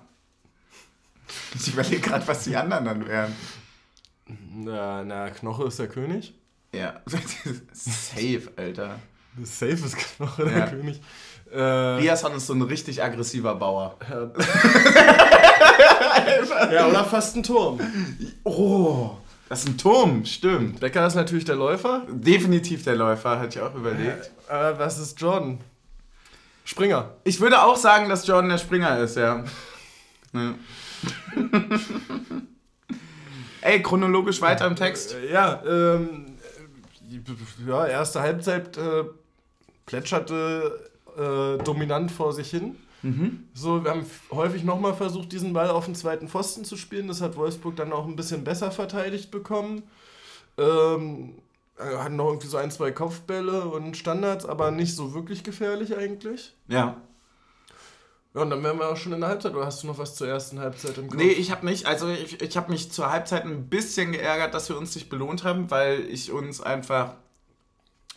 [1.53, 3.35] Ich überlege gerade, was die anderen dann wären.
[4.55, 6.33] Na, na, Knoche ist der König.
[6.75, 7.01] Ja,
[7.71, 8.99] safe, Alter.
[9.43, 11.01] Safe ist Knoche der König.
[11.51, 13.97] Äh, Riasson ist so ein richtig aggressiver Bauer.
[16.71, 17.79] ja, oder fast ein Turm.
[18.43, 19.11] Oh,
[19.47, 20.81] das ist ein Turm, stimmt.
[20.81, 22.05] Becker ist natürlich der Läufer.
[22.09, 24.31] Definitiv der Läufer, hatte ich auch überlegt.
[24.49, 25.59] Aber was ist Jordan?
[26.65, 27.11] Springer.
[27.23, 29.45] Ich würde auch sagen, dass Jordan der Springer ist, ja.
[30.33, 30.55] ja.
[33.61, 35.15] Ey, chronologisch weiter im Text.
[35.15, 36.34] Äh, ja, ähm,
[37.67, 39.05] ja, erste Halbzeit äh,
[39.85, 42.75] plätscherte äh, dominant vor sich hin.
[43.01, 43.43] Mhm.
[43.53, 47.07] So, wir haben häufig nochmal versucht, diesen Ball auf den zweiten Pfosten zu spielen.
[47.07, 49.83] Das hat Wolfsburg dann auch ein bisschen besser verteidigt bekommen.
[50.57, 51.35] Ähm,
[51.77, 56.53] hatten noch irgendwie so ein, zwei Kopfbälle und Standards, aber nicht so wirklich gefährlich eigentlich.
[56.67, 56.97] Ja.
[58.35, 59.55] Ja, und dann wären wir auch schon in der Halbzeit.
[59.55, 61.17] Oder hast du noch was zur ersten Halbzeit im Kopf?
[61.17, 61.85] Nee, ich habe nicht.
[61.85, 65.45] Also ich, ich habe mich zur Halbzeit ein bisschen geärgert, dass wir uns nicht belohnt
[65.45, 67.13] haben, weil ich uns einfach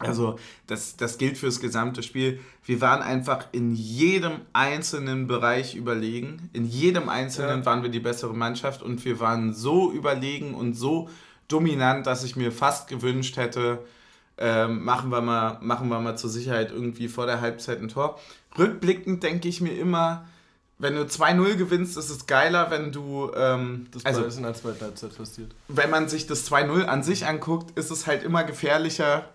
[0.00, 2.38] also das, das gilt fürs gesamte Spiel.
[2.64, 6.50] Wir waren einfach in jedem einzelnen Bereich überlegen.
[6.52, 7.66] In jedem einzelnen ja.
[7.66, 11.08] waren wir die bessere Mannschaft und wir waren so überlegen und so
[11.48, 13.84] dominant, dass ich mir fast gewünscht hätte,
[14.36, 18.20] ähm, machen, wir mal, machen wir mal zur Sicherheit irgendwie vor der Halbzeit ein Tor.
[18.58, 20.26] Rückblickend denke ich mir immer,
[20.78, 23.30] wenn du 2-0 gewinnst, ist es geiler, wenn du.
[23.34, 25.50] Ähm, das also, ist in der zweiten Halbzeit passiert.
[25.66, 29.28] Wenn man sich das 2-0 an sich anguckt, ist es halt immer gefährlicher,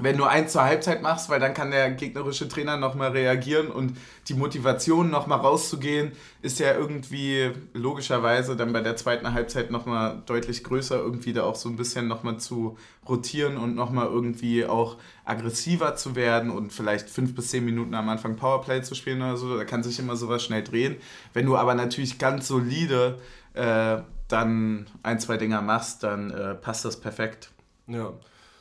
[0.00, 3.96] wenn du eins zur Halbzeit machst, weil dann kann der gegnerische Trainer nochmal reagieren und
[4.28, 10.62] die Motivation nochmal rauszugehen, ist ja irgendwie logischerweise dann bei der zweiten Halbzeit nochmal deutlich
[10.62, 15.96] größer, irgendwie da auch so ein bisschen nochmal zu rotieren und nochmal irgendwie auch aggressiver
[15.96, 19.56] zu werden und vielleicht fünf bis zehn Minuten am Anfang Powerplay zu spielen oder so,
[19.56, 20.96] da kann sich immer sowas schnell drehen.
[21.32, 23.18] Wenn du aber natürlich ganz solide
[23.54, 27.50] äh, dann ein, zwei Dinger machst, dann äh, passt das perfekt.
[27.86, 28.12] Ja.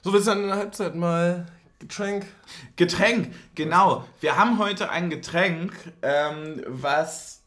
[0.07, 1.47] So, wir sind in der Halbzeit mal
[1.79, 2.25] Getränk.
[2.77, 4.05] Getränk, genau.
[4.21, 7.41] Wir haben heute ein Getränk, ähm, was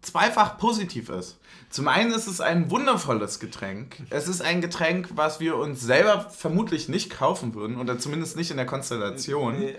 [0.00, 1.38] zweifach positiv ist.
[1.68, 3.98] Zum einen ist es ein wundervolles Getränk.
[4.08, 8.50] Es ist ein Getränk, was wir uns selber vermutlich nicht kaufen würden oder zumindest nicht
[8.50, 9.58] in der Konstellation.
[9.58, 9.76] Nee.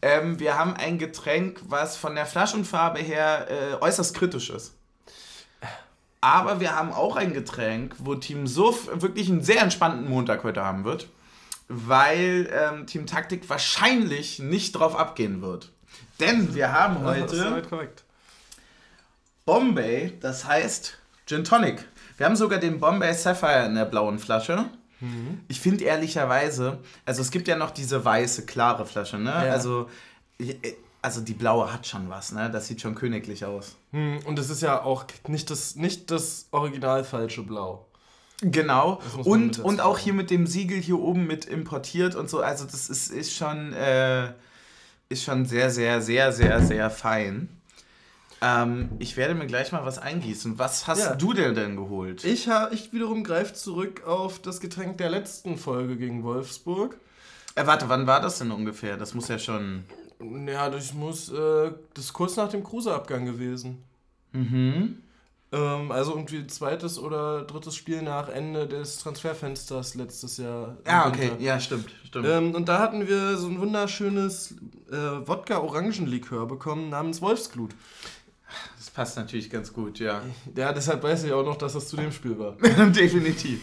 [0.00, 4.72] Ähm, wir haben ein Getränk, was von der Flaschenfarbe her äh, äußerst kritisch ist.
[6.22, 10.64] Aber wir haben auch ein Getränk, wo Team Suff wirklich einen sehr entspannten Montag heute
[10.64, 11.10] haben wird
[11.68, 15.70] weil ähm, Team Taktik wahrscheinlich nicht drauf abgehen wird.
[16.20, 17.62] Denn wir haben heute
[19.44, 21.84] Bombay, das heißt Gin Tonic.
[22.16, 24.66] Wir haben sogar den Bombay Sapphire in der blauen Flasche.
[25.00, 25.40] Mhm.
[25.48, 29.30] Ich finde ehrlicherweise, also es gibt ja noch diese weiße, klare Flasche, ne?
[29.30, 29.52] Ja.
[29.52, 29.90] Also,
[31.02, 32.50] also die blaue hat schon was, ne?
[32.50, 33.76] Das sieht schon königlich aus.
[33.92, 34.20] Mhm.
[34.24, 37.86] Und es ist ja auch nicht das, nicht das original falsche Blau.
[38.40, 39.00] Genau.
[39.24, 42.40] Und, und auch hier mit dem Siegel hier oben mit importiert und so.
[42.40, 44.32] Also das ist, ist schon äh,
[45.08, 47.48] ist schon sehr, sehr, sehr, sehr, sehr fein.
[48.40, 50.58] Ähm, ich werde mir gleich mal was eingießen.
[50.58, 51.14] Was hast ja.
[51.14, 52.24] du denn denn geholt?
[52.24, 56.98] Ich, ich wiederum greife zurück auf das Getränk der letzten Folge gegen Wolfsburg.
[57.54, 58.96] Äh, warte, wann war das denn ungefähr?
[58.96, 59.84] Das muss ja schon.
[60.46, 63.82] Ja, das muss äh, das ist kurz nach dem Kruse-Abgang gewesen.
[64.32, 64.98] Mhm.
[65.54, 70.76] Ähm, also irgendwie zweites oder drittes Spiel nach Ende des Transferfensters letztes Jahr.
[70.84, 71.92] Ja, ah, okay, ja, stimmt.
[72.04, 72.26] stimmt.
[72.26, 74.56] Ähm, und da hatten wir so ein wunderschönes
[74.90, 77.70] äh, Wodka-Orangenlikör bekommen namens Wolfsglut.
[78.76, 80.22] Das passt natürlich ganz gut, ja.
[80.56, 82.52] Ja, deshalb weiß ich auch noch, dass das zu dem Spiel war.
[82.90, 83.60] Definitiv.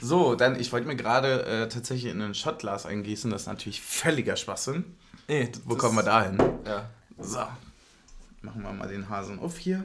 [0.00, 3.82] So, dann, ich wollte mir gerade äh, tatsächlich in ein Shotglas eingießen, das ist natürlich
[3.82, 4.84] völliger Schwachsinn.
[5.26, 6.38] Ey, Wo kommen wir da hin?
[6.64, 6.90] Ja.
[7.18, 7.40] So.
[8.42, 9.84] Machen wir mal den Hasen auf hier.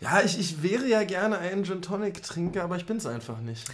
[0.00, 3.40] Ja, ich, ich wäre ja gerne ein Gin Tonic Trinker, aber ich bin es einfach
[3.40, 3.64] nicht.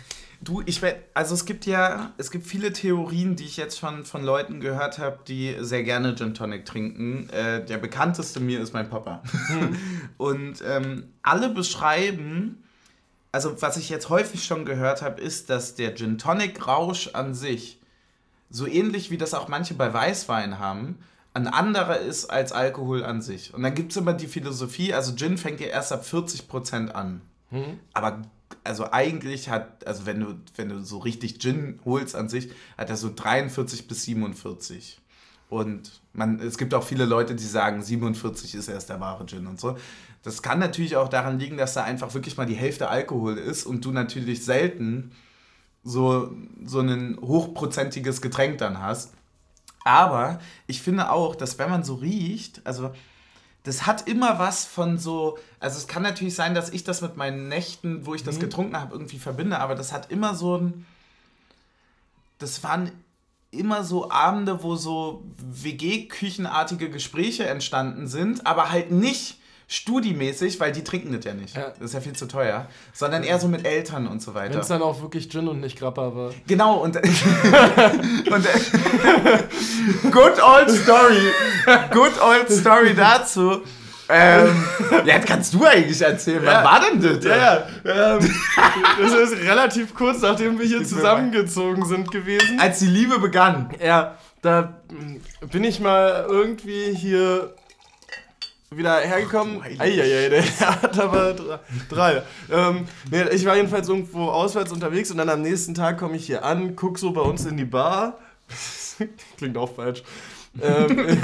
[0.41, 4.05] Du, ich werde, also es gibt ja, es gibt viele Theorien, die ich jetzt schon
[4.05, 7.29] von Leuten gehört habe, die sehr gerne Gin Tonic trinken.
[7.31, 9.23] Äh, der bekannteste mir ist mein Papa.
[9.49, 9.77] Hm.
[10.17, 12.65] Und ähm, alle beschreiben,
[13.31, 17.35] also was ich jetzt häufig schon gehört habe, ist, dass der Gin Tonic Rausch an
[17.35, 17.81] sich,
[18.49, 20.99] so ähnlich wie das auch manche bei Weißwein haben,
[21.35, 23.53] ein anderer ist als Alkohol an sich.
[23.53, 27.21] Und dann gibt es immer die Philosophie, also Gin fängt ja erst ab 40% an.
[27.51, 27.81] Mhm.
[27.93, 28.23] Aber
[28.63, 32.89] also eigentlich hat, also wenn du, wenn du so richtig Gin holst an sich, hat
[32.89, 35.01] er so 43 bis 47.
[35.51, 39.47] Und man, es gibt auch viele Leute, die sagen, 47 ist erst der wahre Gin
[39.47, 39.77] und so.
[40.23, 43.67] Das kann natürlich auch daran liegen, dass da einfach wirklich mal die Hälfte Alkohol ist
[43.67, 45.11] und du natürlich selten
[45.83, 46.33] so,
[46.65, 49.13] so ein hochprozentiges Getränk dann hast.
[49.85, 52.93] Aber ich finde auch, dass wenn man so riecht, also
[53.65, 57.17] das hat immer was von so, also es kann natürlich sein, dass ich das mit
[57.17, 58.41] meinen Nächten, wo ich das mhm.
[58.41, 60.87] getrunken habe, irgendwie verbinde, aber das hat immer so ein,
[62.39, 62.91] das waren
[63.51, 70.85] immer so Abende, wo so WG-Küchenartige Gespräche entstanden sind, aber halt nicht Studi-mäßig, weil die
[70.85, 71.57] trinken das ja nicht.
[71.57, 71.73] Ja.
[71.79, 72.67] Das ist ja viel zu teuer.
[72.93, 74.55] Sondern eher so mit Eltern und so weiter.
[74.55, 76.33] Wenn es dann auch wirklich Gin und nicht Grappa war.
[76.47, 76.97] Genau, und.
[76.97, 77.05] und
[80.11, 81.33] good old story.
[81.91, 83.63] Good old story dazu.
[84.09, 84.65] Ähm,
[85.07, 86.45] ja, kannst du eigentlich erzählen.
[86.45, 86.63] Ja.
[86.63, 87.25] Wann war denn das?
[87.25, 87.37] Ja,
[87.85, 88.19] ja.
[88.19, 88.35] Ähm,
[89.01, 92.61] das ist relativ kurz, nachdem wir hier zusammengezogen sind gewesen.
[92.61, 93.71] Als die Liebe begann.
[93.83, 94.75] Ja, da
[95.51, 97.55] bin ich mal irgendwie hier
[98.77, 99.63] wieder hergekommen.
[99.63, 102.23] Eieiei, der hat aber drei.
[102.51, 102.87] Ähm,
[103.33, 106.77] ich war jedenfalls irgendwo auswärts unterwegs und dann am nächsten Tag komme ich hier an,
[106.77, 108.19] guck so bei uns in die Bar
[109.37, 110.03] Klingt auch falsch.
[110.63, 110.97] ähm,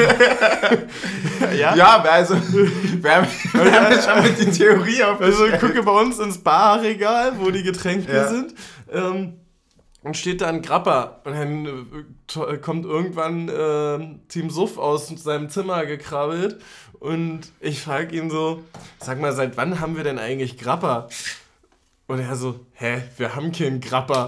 [1.56, 1.76] ja?
[1.76, 5.20] ja, also wir haben, wir haben ja schon mit die Theorie auf.
[5.20, 8.28] Also gucke bei uns ins Barregal, wo die Getränke ja.
[8.28, 8.54] sind.
[8.90, 9.34] Ähm,
[10.02, 11.20] und steht da ein Grapper.
[11.24, 16.58] Und dann äh, kommt irgendwann äh, Team Suff aus seinem Zimmer gekrabbelt.
[17.00, 18.62] Und ich frage ihn so:
[19.00, 21.08] Sag mal, seit wann haben wir denn eigentlich Grapper?
[22.06, 24.26] Und er so: Hä, wir haben keinen Grapper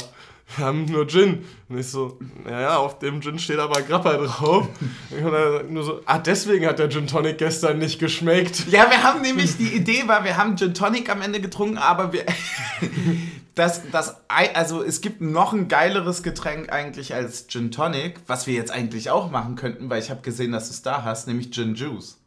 [0.56, 1.44] wir haben nur Gin.
[1.68, 4.68] Und ich so, naja, auf dem Gin steht aber Grappa drauf.
[5.10, 8.66] Und er nur so, ah, deswegen hat der Gin Tonic gestern nicht geschmeckt.
[8.68, 12.12] Ja, wir haben nämlich, die Idee war, wir haben Gin Tonic am Ende getrunken, aber
[12.12, 12.24] wir,
[13.54, 18.54] das, das, also es gibt noch ein geileres Getränk eigentlich als Gin Tonic, was wir
[18.54, 21.50] jetzt eigentlich auch machen könnten, weil ich habe gesehen, dass du es da hast, nämlich
[21.50, 22.18] Gin Juice.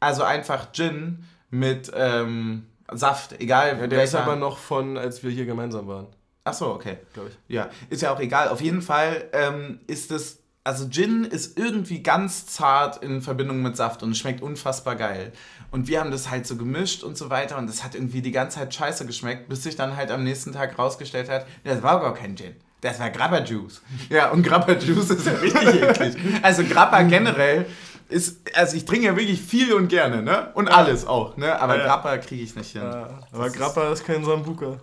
[0.00, 3.78] Also einfach Gin mit ähm, Saft, egal.
[3.78, 4.04] Ja, der welcher.
[4.04, 6.06] ist aber noch von, als wir hier gemeinsam waren.
[6.44, 6.98] Ach so, okay.
[7.12, 7.54] Glaube ich.
[7.54, 8.48] Ja, ist ja auch egal.
[8.48, 13.76] Auf jeden Fall ähm, ist es, also Gin ist irgendwie ganz zart in Verbindung mit
[13.76, 15.32] Saft und es schmeckt unfassbar geil.
[15.70, 18.32] Und wir haben das halt so gemischt und so weiter und das hat irgendwie die
[18.32, 22.00] ganze Zeit scheiße geschmeckt, bis sich dann halt am nächsten Tag rausgestellt hat, das war
[22.00, 22.56] gar kein Gin.
[22.80, 23.82] Das war Grappa Juice.
[24.08, 26.16] Ja, und Grappa Juice ist ja richtig eklig.
[26.42, 27.66] Also Grappa generell
[28.10, 30.50] ist, also ich trinke ja wirklich viel und gerne, ne?
[30.54, 31.60] Und alles auch, ne?
[31.60, 31.86] Aber ja, ja.
[31.86, 32.82] Grappa kriege ich nicht hin.
[32.82, 34.78] Ja, aber Grappa ist kein Sambuka.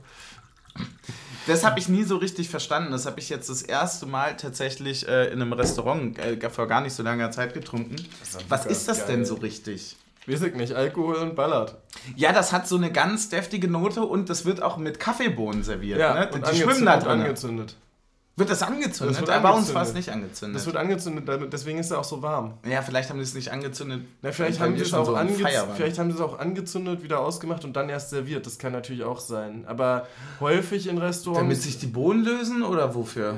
[1.48, 2.92] Das habe ich nie so richtig verstanden.
[2.92, 6.82] Das habe ich jetzt das erste Mal tatsächlich äh, in einem Restaurant äh, vor gar
[6.82, 7.96] nicht so langer Zeit getrunken.
[8.22, 9.08] Ist Was ist das geil.
[9.08, 9.96] denn so richtig?
[10.28, 11.76] Weiß ich nicht, Alkohol und ballert.
[12.18, 16.00] Ja, das hat so eine ganz deftige Note und das wird auch mit Kaffeebohnen serviert.
[16.00, 16.30] Ja, ne?
[16.52, 17.22] Die schwimmen da drin.
[17.22, 17.78] angezündet.
[18.38, 19.16] Wird das angezündet?
[19.16, 19.44] Das wird angezündet.
[19.44, 20.56] Bei uns war es nicht angezündet.
[20.58, 22.54] Das wird angezündet, deswegen ist er auch so warm.
[22.70, 24.04] Ja, vielleicht haben die es nicht angezündet.
[24.22, 27.66] Na, vielleicht, haben es auch so ange vielleicht haben sie es auch angezündet, wieder ausgemacht
[27.66, 28.46] und dann erst serviert.
[28.46, 29.66] Das kann natürlich auch sein.
[29.66, 30.06] Aber
[30.40, 31.42] häufig in Restaurants.
[31.42, 33.34] Damit sich die Bohnen lösen oder wofür?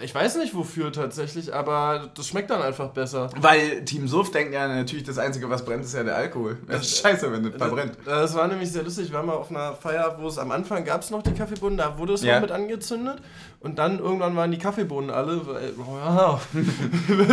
[0.00, 3.28] Ich weiß nicht wofür tatsächlich, aber das schmeckt dann einfach besser.
[3.38, 6.56] Weil Team Suff denkt ja natürlich, das Einzige, was brennt, ist ja der Alkohol.
[6.66, 7.98] Das ist scheiße, wenn das verbrennt.
[8.06, 9.10] Das war nämlich sehr lustig.
[9.10, 11.76] Wir waren mal auf einer Feier, wo es am Anfang gab es noch die Kaffeebohnen,
[11.76, 12.36] da wurde es ja.
[12.36, 13.20] noch mit angezündet.
[13.60, 15.40] Und dann irgendwann waren die Kaffeebohnen alle.
[15.76, 16.40] Wow.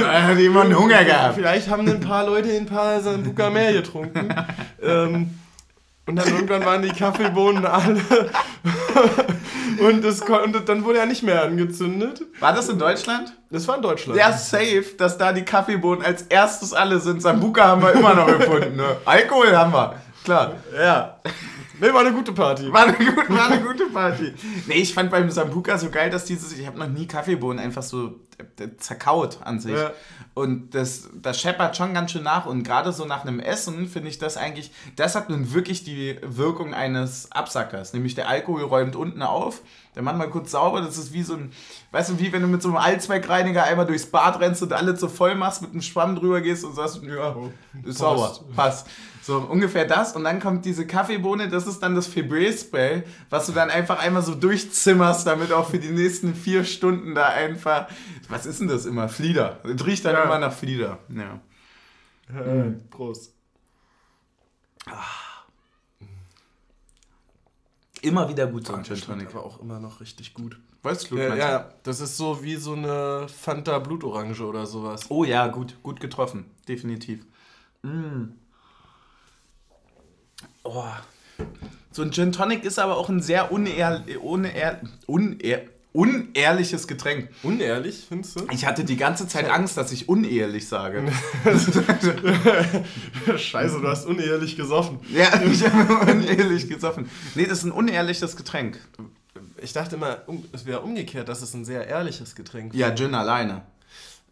[0.05, 1.35] hat jemand Hunger gehabt.
[1.35, 4.33] Vielleicht haben ein paar Leute ein paar Sambuca mehr getrunken.
[4.81, 5.39] ähm,
[6.07, 7.99] und dann irgendwann waren die Kaffeebohnen alle.
[9.79, 12.21] und, das, und dann wurde er nicht mehr angezündet.
[12.39, 13.33] War das in Deutschland?
[13.49, 14.19] Das war in Deutschland.
[14.19, 17.21] Ja, safe, dass da die Kaffeebohnen als erstes alle sind.
[17.21, 18.75] Sambuca haben wir immer noch gefunden.
[18.75, 18.97] Ne?
[19.05, 19.95] Alkohol haben wir.
[20.25, 20.53] Klar.
[20.75, 21.19] Ja.
[21.79, 22.71] Nee, war eine gute Party.
[22.71, 24.33] War eine, gut, war eine gute Party.
[24.65, 27.83] Nee, ich fand beim Sambuka so geil, dass dieses, ich habe noch nie Kaffeebohnen einfach
[27.83, 28.15] so
[28.59, 29.75] äh, zerkaut an sich.
[29.75, 29.91] Ja.
[30.33, 32.45] Und das, das scheppert schon ganz schön nach.
[32.45, 36.17] Und gerade so nach einem Essen finde ich das eigentlich, das hat nun wirklich die
[36.23, 37.93] Wirkung eines Absackers.
[37.93, 39.61] Nämlich der Alkohol räumt unten auf,
[39.95, 40.81] der macht mal kurz sauber.
[40.81, 41.51] Das ist wie so ein,
[41.91, 44.99] weißt du, wie wenn du mit so einem Allzweckreiniger einmal durchs Bad rennst und alles
[44.99, 47.51] so voll machst, mit einem Schwamm drüber gehst und sagst, ja, oh,
[47.83, 48.87] ist sauber, passt.
[49.25, 50.15] So ungefähr das.
[50.15, 54.21] Und dann kommt diese Kaffeebohne, das ist dann das Febreze-Spray, was du dann einfach einmal
[54.21, 57.87] so durchzimmerst, damit auch für die nächsten vier Stunden da einfach.
[58.29, 59.09] Was ist denn das immer?
[59.09, 59.61] Flieder.
[59.63, 60.25] Das riecht dann ja.
[60.25, 60.99] immer nach Flieder.
[61.09, 61.39] Ja.
[62.29, 62.87] mhm.
[62.91, 63.33] Prost.
[68.03, 69.29] Immer wieder gut so ein Gin Tonic.
[69.29, 70.59] Aber auch immer noch richtig gut.
[70.83, 75.09] Weißt du, ja, ja, das ist so wie so eine Fanta Blutorange oder sowas.
[75.09, 76.45] Oh ja, gut, gut getroffen.
[76.67, 77.25] Definitiv.
[77.81, 78.44] Mm.
[80.65, 80.83] Oh.
[81.91, 85.61] So ein Gin Tonic ist aber auch ein sehr unehr, unehr, unehr,
[85.93, 87.29] unehrliches Getränk.
[87.43, 88.47] Unehrlich, findest du?
[88.51, 91.03] Ich hatte die ganze Zeit Angst, dass ich unehrlich sage.
[93.37, 94.99] Scheiße, du hast unehrlich gesoffen.
[95.13, 97.09] Ja, ich habe unehrlich gesoffen.
[97.35, 98.79] Nee, das ist ein unehrliches Getränk.
[99.61, 102.89] Ich dachte immer, es wäre umgekehrt, dass es ein sehr ehrliches Getränk wäre.
[102.89, 103.61] Ja, Gin alleine.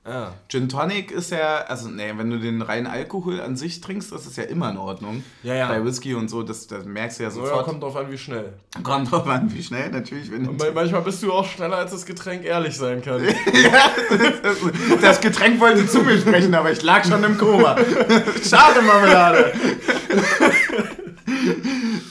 [0.05, 0.31] Ah.
[0.49, 4.25] Gin Tonic ist ja, also nee, wenn du den reinen Alkohol an sich trinkst, das
[4.25, 5.23] ist ja immer in Ordnung.
[5.43, 5.67] Ja, ja.
[5.69, 7.55] Bei Whisky und so, das, das merkst du ja sofort.
[7.55, 8.51] Ja, kommt drauf an, wie schnell.
[8.83, 10.29] Kommt drauf an, wie schnell, natürlich.
[10.29, 13.23] Wenn und manchmal bist du auch schneller, als das Getränk ehrlich sein kann.
[13.23, 13.31] ja,
[14.43, 17.77] das, das, Getränk wollte zu mir sprechen, aber ich lag schon im Koma.
[18.43, 19.53] Schade, Marmelade.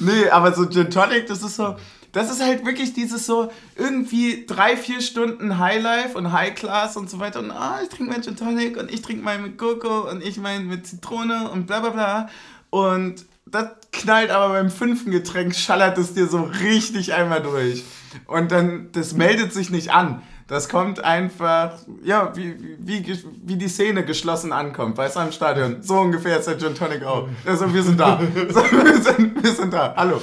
[0.01, 1.77] nee, aber so Gin Tonic, das ist so
[2.13, 7.09] das ist halt wirklich dieses so irgendwie drei, vier Stunden Highlife und High Class und
[7.09, 7.41] so weiter.
[7.41, 10.37] Und ah, ich trinke meinen Gin Tonic und ich trinke meinen mit Coco und ich
[10.37, 12.29] meinen mit Zitrone und bla bla bla.
[12.69, 17.83] Und das knallt aber beim fünften Getränk, schallert es dir so richtig einmal durch.
[18.27, 20.23] Und dann, das meldet sich nicht an.
[20.49, 25.83] Das kommt einfach, ja, wie, wie, wie die Szene geschlossen ankommt, weißt du, im Stadion.
[25.83, 27.27] So ungefähr ist der Gin Tonic auch.
[27.47, 28.21] Also, wir sind da.
[28.51, 29.95] So, wir, sind, wir sind da.
[29.97, 30.21] Hallo.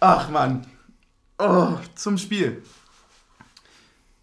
[0.00, 0.66] Ach, Mann.
[1.38, 2.62] Oh, zum Spiel.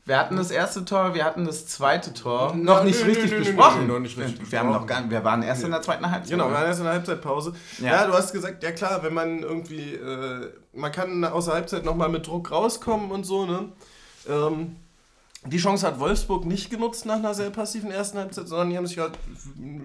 [0.05, 2.55] Wir hatten das erste Tor, wir hatten das zweite Tor.
[2.55, 3.87] Noch nicht nö, richtig nö, nö, nö, besprochen.
[3.87, 6.31] nö, noch nicht richtig wir, haben noch gar, wir waren erst in der zweiten Halbzeit.
[6.31, 7.53] Genau, wir waren erst in der Halbzeitpause.
[7.79, 7.85] Ja.
[7.85, 8.07] Ja.
[8.07, 12.09] du hast gesagt, ja klar, wenn man irgendwie, äh, man kann aus der Halbzeit nochmal
[12.09, 13.69] mit Druck rauskommen und so, ne?
[14.27, 14.75] Ähm,
[15.45, 18.85] die Chance hat Wolfsburg nicht genutzt nach einer sehr passiven ersten Halbzeit, sondern die haben
[18.85, 19.17] sich gesagt,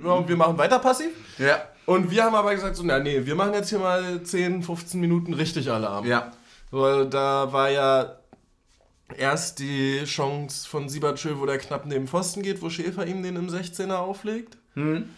[0.04, 1.10] ja, wir machen weiter passiv.
[1.38, 1.62] Ja.
[1.86, 5.00] Und wir haben aber gesagt, so, na nee, wir machen jetzt hier mal 10, 15
[5.00, 6.04] Minuten richtig Alarm.
[6.04, 6.32] Ja.
[6.70, 8.16] Weil da war ja
[9.16, 13.36] erst die Chance von Siebertschö, wo der knapp neben Pfosten geht, wo Schäfer ihm den
[13.36, 14.58] im 16er auflegt.
[14.74, 15.08] Hm.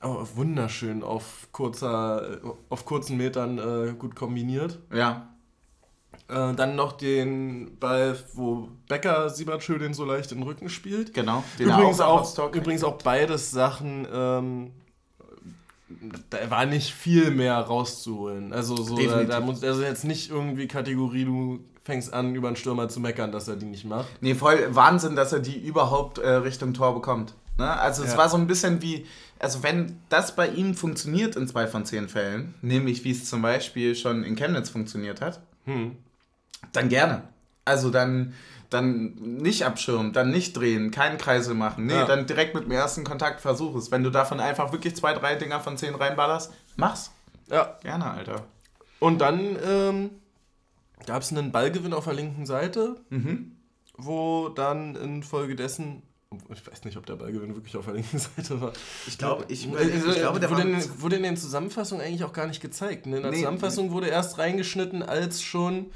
[0.00, 4.78] Aber wunderschön auf, kurzer, auf kurzen Metern äh, gut kombiniert.
[4.92, 5.28] Ja.
[6.28, 11.14] Äh, dann noch den Ball, wo Becker Siebertschö den so leicht in den Rücken spielt.
[11.14, 11.44] Genau.
[11.58, 14.72] Den Übrigens auch auch, übrigens auch beides Sachen, ähm,
[16.30, 18.52] da war nicht viel mehr rauszuholen.
[18.52, 19.28] Also so, da, Definitiv.
[19.28, 23.30] da muss also jetzt nicht irgendwie Kategorie, du fängst an, über einen Stürmer zu meckern,
[23.30, 24.08] dass er die nicht macht.
[24.20, 27.34] Nee, voll Wahnsinn, dass er die überhaupt äh, Richtung Tor bekommt.
[27.58, 27.70] Ne?
[27.70, 28.18] Also es Ja.
[28.18, 29.06] war so ein bisschen wie,
[29.38, 33.40] also wenn das bei ihm funktioniert in zwei von zehn Fällen, nämlich wie es zum
[33.40, 35.96] Beispiel schon in Chemnitz funktioniert hat, Hm.
[36.72, 37.22] dann gerne.
[37.66, 38.32] Also dann,
[38.70, 41.86] dann nicht abschirmen, dann nicht drehen, keinen Kreisel machen.
[41.86, 42.04] Nee, Ja.
[42.06, 43.90] dann direkt mit dem ersten Kontakt versuch es.
[43.90, 47.10] Wenn du davon einfach wirklich zwei, drei Dinger von zehn reinballerst, mach's.
[47.50, 48.44] Ja, Gerne, Alter.
[48.98, 50.10] und dann ähm,
[51.06, 53.52] gab es einen Ballgewinn auf der linken Seite, Mhm.
[53.96, 56.02] wo dann infolgedessen,
[56.52, 58.72] ich weiß nicht, ob der Ballgewinn wirklich auf der linken Seite war.
[59.06, 60.68] Ich glaube, ich, Also, ich glaube, der wurde, war...
[60.70, 63.06] in, wurde in den Zusammenfassungen eigentlich auch gar nicht gezeigt.
[63.06, 63.16] ne?
[63.18, 63.38] In der Nee.
[63.38, 65.86] Zusammenfassung wurde erst reingeschnitten, als schon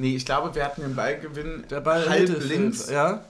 [0.00, 3.24] Nee, ich glaube, wir hatten den Ballgewinn der Ball halb Mittelfeld- links Ja,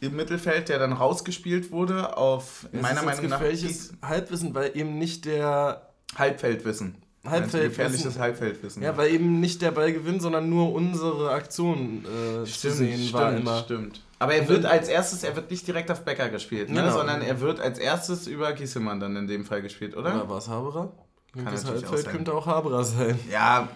[0.00, 4.98] im Mittelfeld, der dann rausgespielt wurde auf Es meiner Meinung nach gefährliches Halbwissen, weil eben
[4.98, 6.96] nicht der Halbfeldwissen.
[7.24, 7.68] Halbfeldwissen.
[7.70, 8.82] Gefährliches Halbfeldwissen.
[8.82, 13.60] Ja, weil eben nicht der Ballgewinn, sondern nur unsere Aktion äh, zu sehen war immer.
[13.60, 14.02] Stimmt.
[14.18, 16.82] Aber er wird als erstes, er wird nicht direkt auf Becker gespielt, ne?
[16.82, 16.92] Genau.
[16.92, 20.14] sondern er wird als erstes über Giesemann dann in dem Fall gespielt, oder?
[20.14, 20.92] Oder war es Haberer?
[21.34, 22.12] Kann das auch Halbfeld sein.
[22.12, 23.18] könnte auch Haberer sein.
[23.30, 23.68] Ja,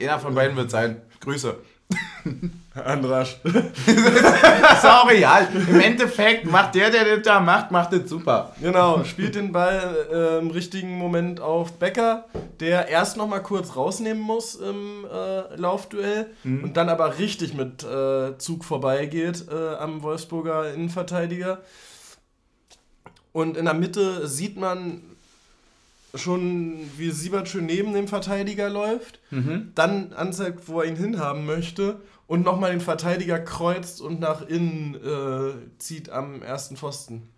[0.00, 1.02] einer von beiden wird sein.
[1.20, 1.56] Grüße.
[2.74, 3.36] Andrasch.
[4.82, 5.38] Sorry, ja.
[5.68, 8.54] Im Endeffekt macht der, der das da macht, macht das super.
[8.60, 12.26] Genau, spielt den Ball äh, im richtigen Moment auf Becker,
[12.60, 16.64] der erst noch mal kurz rausnehmen muss im äh, Laufduell Mhm.
[16.64, 21.58] und dann aber richtig mit äh, Zug vorbeigeht äh, am Wolfsburger Innenverteidiger.
[23.32, 25.02] Und in der Mitte sieht man
[26.14, 29.70] schon, wie Siebert schön neben dem Verteidiger läuft, Mhm.
[29.76, 34.94] dann anzeigt, wo er ihn hinhaben möchte und nochmal den Verteidiger kreuzt und nach innen
[34.94, 37.28] äh, zieht am ersten Pfosten.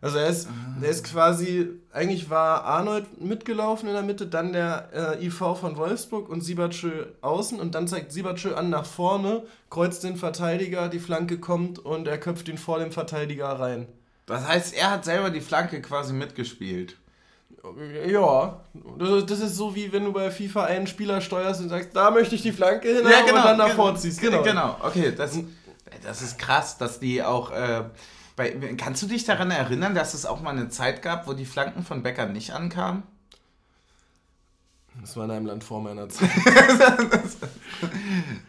[0.00, 0.48] Also er ist,
[0.82, 5.76] der ist quasi, eigentlich war Arnold mitgelaufen in der Mitte, dann der äh, IV von
[5.76, 10.98] Wolfsburg und Siebertschö außen und dann zeigt Siebertschö an nach vorne, kreuzt den Verteidiger, die
[10.98, 13.86] Flanke kommt und er köpft ihn vor dem Verteidiger rein.
[14.26, 16.96] Das heißt, er hat selber die Flanke quasi mitgespielt.
[18.06, 18.60] Ja,
[18.98, 22.34] das ist so wie wenn du bei FIFA einen Spieler steuerst und sagst, da möchte
[22.34, 24.20] ich die Flanke hin und dann davor ziehst.
[24.20, 24.76] Genau, genau.
[24.82, 25.38] okay, das,
[26.02, 27.50] das ist krass, dass die auch.
[27.50, 27.84] Äh,
[28.36, 31.44] bei, kannst du dich daran erinnern, dass es auch mal eine Zeit gab, wo die
[31.44, 33.04] Flanken von Becker nicht ankamen?
[35.00, 36.30] Das war in einem Land vor meiner Zeit.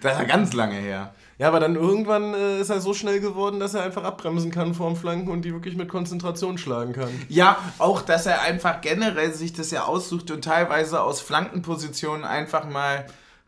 [0.01, 1.13] Das ist ja ganz lange her.
[1.37, 4.73] Ja, aber dann irgendwann äh, ist er so schnell geworden, dass er einfach abbremsen kann
[4.73, 7.09] vorm Flanken und die wirklich mit Konzentration schlagen kann.
[7.27, 12.69] Ja, auch, dass er einfach generell sich das ja aussucht und teilweise aus Flankenpositionen einfach
[12.69, 13.05] mal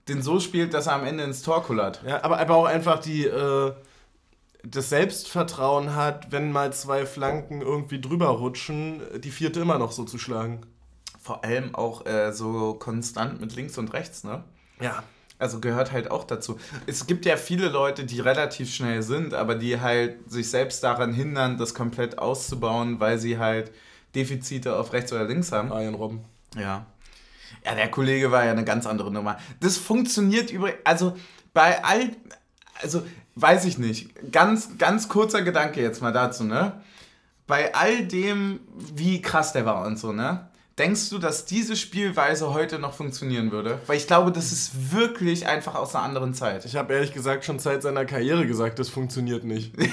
[0.09, 2.01] den so spielt, dass er am Ende ins Tor kullert.
[2.05, 3.71] Ja, aber, aber auch einfach die, äh,
[4.63, 10.03] das Selbstvertrauen hat, wenn mal zwei Flanken irgendwie drüber rutschen, die vierte immer noch so
[10.03, 10.61] zu schlagen.
[11.27, 14.45] Vor allem auch äh, so konstant mit links und rechts, ne?
[14.79, 15.03] Ja.
[15.37, 16.57] Also gehört halt auch dazu.
[16.85, 21.13] Es gibt ja viele Leute, die relativ schnell sind, aber die halt sich selbst daran
[21.13, 23.73] hindern, das komplett auszubauen, weil sie halt
[24.15, 25.73] Defizite auf rechts oder links haben.
[25.73, 26.21] Arjen Robben.
[26.55, 26.85] Ja.
[27.65, 29.37] Ja, der Kollege war ja eine ganz andere Nummer.
[29.59, 31.17] Das funktioniert übrigens, also
[31.53, 32.11] bei all,
[32.81, 36.81] also weiß ich nicht, ganz, ganz kurzer Gedanke jetzt mal dazu, ne?
[37.47, 38.61] Bei all dem,
[38.95, 40.47] wie krass der war und so, ne?
[40.77, 43.79] Denkst du, dass diese Spielweise heute noch funktionieren würde?
[43.87, 46.65] Weil ich glaube, das ist wirklich einfach aus einer anderen Zeit.
[46.65, 49.73] Ich habe ehrlich gesagt schon seit seiner Karriere gesagt, das funktioniert nicht.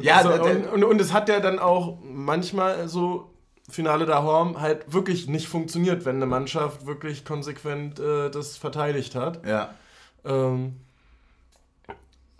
[0.00, 3.30] Ja, so, der- der- und, und, und es hat ja dann auch manchmal so
[3.70, 9.14] Finale der Horm halt wirklich nicht funktioniert, wenn eine Mannschaft wirklich konsequent äh, das verteidigt
[9.14, 9.46] hat.
[9.46, 9.72] ja.
[10.24, 10.76] Ähm,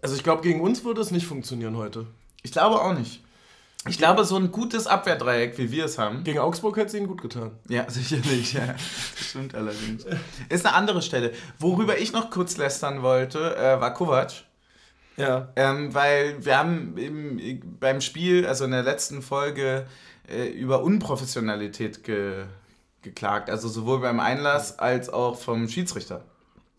[0.03, 2.07] also ich glaube, gegen uns würde es nicht funktionieren heute.
[2.43, 3.24] Ich glaube auch nicht.
[3.87, 7.07] Ich glaube, so ein gutes Abwehrdreieck, wie wir es haben, Gegen Augsburg hätte es ihnen
[7.07, 7.53] gut getan.
[7.69, 8.67] Ja, sicherlich, ja.
[8.69, 10.07] Das stimmt allerdings.
[10.49, 11.33] Ist eine andere Stelle.
[11.59, 14.45] Worüber ich noch kurz lästern wollte, äh, war Kovac.
[15.17, 15.53] Ja.
[15.57, 19.87] Ähm, weil wir haben im, beim Spiel, also in der letzten Folge,
[20.29, 22.45] äh, über Unprofessionalität ge,
[23.03, 23.51] geklagt.
[23.51, 26.25] Also sowohl beim Einlass als auch vom Schiedsrichter.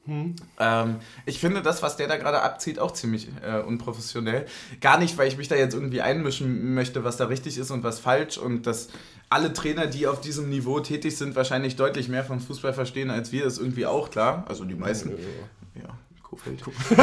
[0.06, 0.36] Hm.
[0.60, 4.46] Ähm, ich finde das, was der da gerade abzieht, auch ziemlich äh, unprofessionell.
[4.80, 7.84] Gar nicht, weil ich mich da jetzt irgendwie einmischen möchte, was da richtig ist und
[7.84, 8.90] was falsch und dass
[9.30, 13.32] alle Trainer, die auf diesem Niveau tätig sind, wahrscheinlich deutlich mehr vom Fußball verstehen als
[13.32, 14.46] wir, ist irgendwie auch klar.
[14.48, 15.10] Also die meisten.
[15.10, 15.90] Ja, ja
[16.22, 16.62] Kofeld.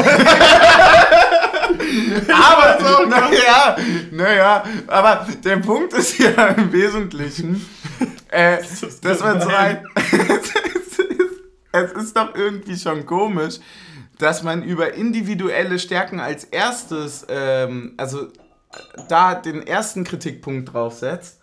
[2.29, 3.77] aber, naja,
[4.11, 7.65] naja, aber der Punkt ist ja im Wesentlichen,
[8.29, 8.59] äh,
[9.01, 9.85] dass man so ein.
[11.73, 13.59] es ist doch irgendwie schon komisch,
[14.19, 18.27] dass man über individuelle Stärken als erstes, ähm, also
[19.09, 21.39] da den ersten Kritikpunkt draufsetzt,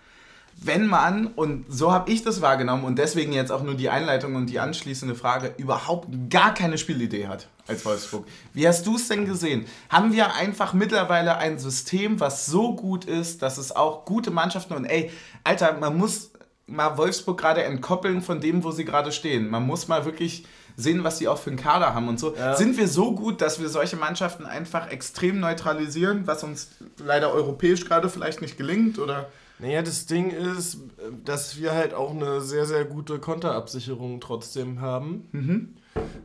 [0.63, 4.35] wenn man, und so habe ich das wahrgenommen und deswegen jetzt auch nur die Einleitung
[4.35, 8.27] und die anschließende Frage, überhaupt gar keine Spielidee hat als Wolfsburg.
[8.53, 9.65] Wie hast du es denn gesehen?
[9.89, 14.75] Haben wir einfach mittlerweile ein System, was so gut ist, dass es auch gute Mannschaften
[14.75, 15.11] und ey,
[15.45, 16.30] Alter, man muss
[16.71, 19.49] mal Wolfsburg gerade entkoppeln von dem, wo sie gerade stehen.
[19.49, 20.45] Man muss mal wirklich
[20.77, 22.35] sehen, was sie auch für einen Kader haben und so.
[22.35, 22.57] Ja.
[22.57, 27.85] Sind wir so gut, dass wir solche Mannschaften einfach extrem neutralisieren, was uns leider europäisch
[27.85, 28.99] gerade vielleicht nicht gelingt?
[28.99, 29.29] Oder?
[29.59, 30.79] Naja, das Ding ist,
[31.25, 35.29] dass wir halt auch eine sehr, sehr gute Konterabsicherung trotzdem haben.
[35.33, 35.75] Mhm.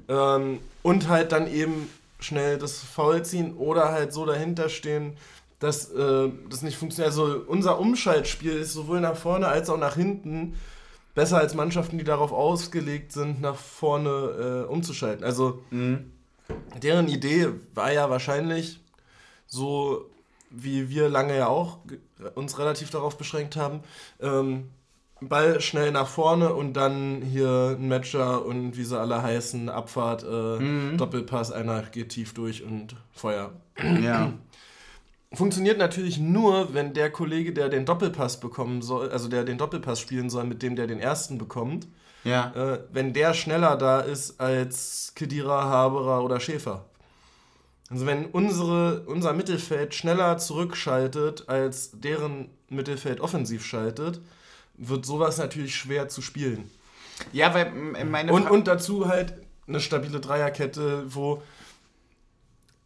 [0.08, 1.89] Ähm, und halt dann eben
[2.20, 5.18] schnell das Foul ziehen oder halt so dahinter stehen,
[5.66, 7.11] dass äh, das nicht funktioniert.
[7.11, 10.55] Also unser Umschaltspiel ist sowohl nach vorne als auch nach hinten
[11.16, 15.26] besser als Mannschaften, die darauf ausgelegt sind, nach vorne äh, umzuschalten.
[15.26, 16.11] Also mhm.
[16.82, 18.80] deren Idee war ja wahrscheinlich
[19.47, 20.09] so,
[20.51, 21.80] wie wir lange ja auch
[22.36, 23.80] uns relativ darauf beschränkt haben,
[24.22, 24.70] ähm,
[25.22, 30.24] Ball schnell nach vorne und dann hier ein Matcher und wie sie alle heißen, Abfahrt,
[30.24, 30.97] äh, mhm.
[30.97, 33.53] Doppelpass, einer geht tief durch und Feuer.
[34.01, 34.34] Ja.
[35.36, 39.99] Funktioniert natürlich nur, wenn der Kollege, der den Doppelpass bekommen soll, also der den Doppelpass
[39.99, 41.88] spielen soll, mit dem der den ersten bekommt,
[42.23, 42.51] ja.
[42.55, 46.86] äh, wenn der schneller da ist als Kedira, Haberer oder Schäfer.
[47.89, 54.21] Also wenn unsere, unser Mittelfeld schneller zurückschaltet, als deren Mittelfeld offensiv schaltet,
[54.77, 56.69] wird sowas natürlich schwer zu spielen.
[57.31, 58.33] Ja, weil meine...
[58.33, 59.33] Und, und dazu halt
[59.67, 61.41] eine stabile Dreierkette, wo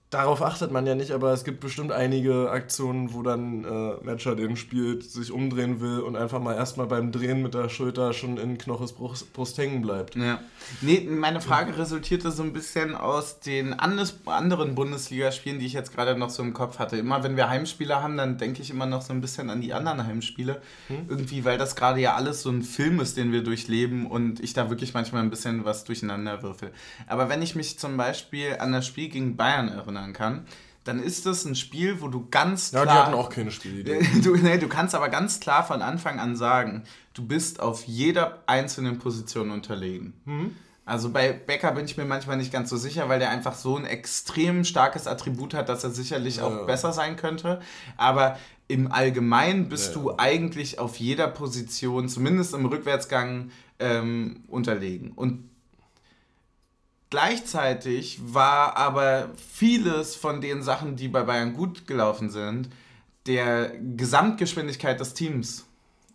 [0.10, 4.36] Darauf achtet man ja nicht, aber es gibt bestimmt einige Aktionen, wo dann äh, Matcher
[4.36, 8.38] den spielt, sich umdrehen will und einfach mal erstmal beim Drehen mit der Schulter schon
[8.38, 10.16] in Knoches Brust, Brust hängen bleibt.
[10.16, 10.40] Ja.
[10.82, 16.18] Nee, meine Frage resultierte so ein bisschen aus den anderen Bundesligaspielen, die ich jetzt gerade
[16.18, 16.98] noch so im Kopf hatte.
[16.98, 19.76] Immer wenn wir Heimspiele haben, dann denke ich immer noch so ein bisschen an die
[19.76, 20.60] anderen Heimspiele.
[20.88, 21.06] Hm?
[21.08, 24.54] Irgendwie, weil das gerade ja alles so ein Film ist, den wir durchleben und ich
[24.54, 26.72] da wirklich manchmal ein bisschen was durcheinander würfel.
[27.06, 30.46] Aber wenn ich mich zum Beispiel an das Spiel gegen Bayern erinnere, erinnern kann,
[30.84, 32.86] dann ist das ein Spiel, wo du ganz klar.
[32.86, 34.00] Ja, die hatten auch keine Spielidee.
[34.24, 36.84] Du, nee, du kannst aber ganz klar von Anfang an sagen,
[37.14, 40.14] du bist auf jeder einzelnen Position unterlegen.
[40.26, 40.56] Mhm.
[40.86, 43.78] Also bei Becker bin ich mir manchmal nicht ganz so sicher, weil der einfach so
[43.78, 47.62] ein extrem starkes Attribut hat, dass er sicherlich ja, auch besser sein könnte.
[47.96, 55.12] Aber im Allgemeinen bist ja, du eigentlich auf jeder Position, zumindest im Rückwärtsgang, ähm, unterlegen.
[55.12, 55.50] Und
[57.10, 62.70] Gleichzeitig war aber vieles von den Sachen, die bei Bayern gut gelaufen sind,
[63.26, 65.66] der Gesamtgeschwindigkeit des Teams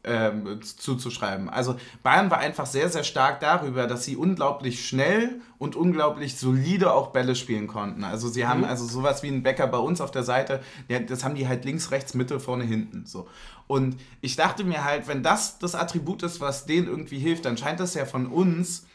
[0.05, 1.49] ähm, zuzuschreiben.
[1.49, 6.93] Also Bayern war einfach sehr, sehr stark darüber, dass sie unglaublich schnell und unglaublich solide
[6.93, 8.05] auch Bälle spielen konnten.
[8.05, 8.67] Also sie haben mhm.
[8.67, 10.61] also sowas wie ein Bäcker bei uns auf der Seite,
[11.09, 13.07] das haben die halt links, rechts, Mitte, vorne, hinten.
[13.07, 13.27] So.
[13.67, 17.57] Und ich dachte mir halt, wenn das das Attribut ist, was denen irgendwie hilft, dann
[17.57, 18.87] scheint das ja von uns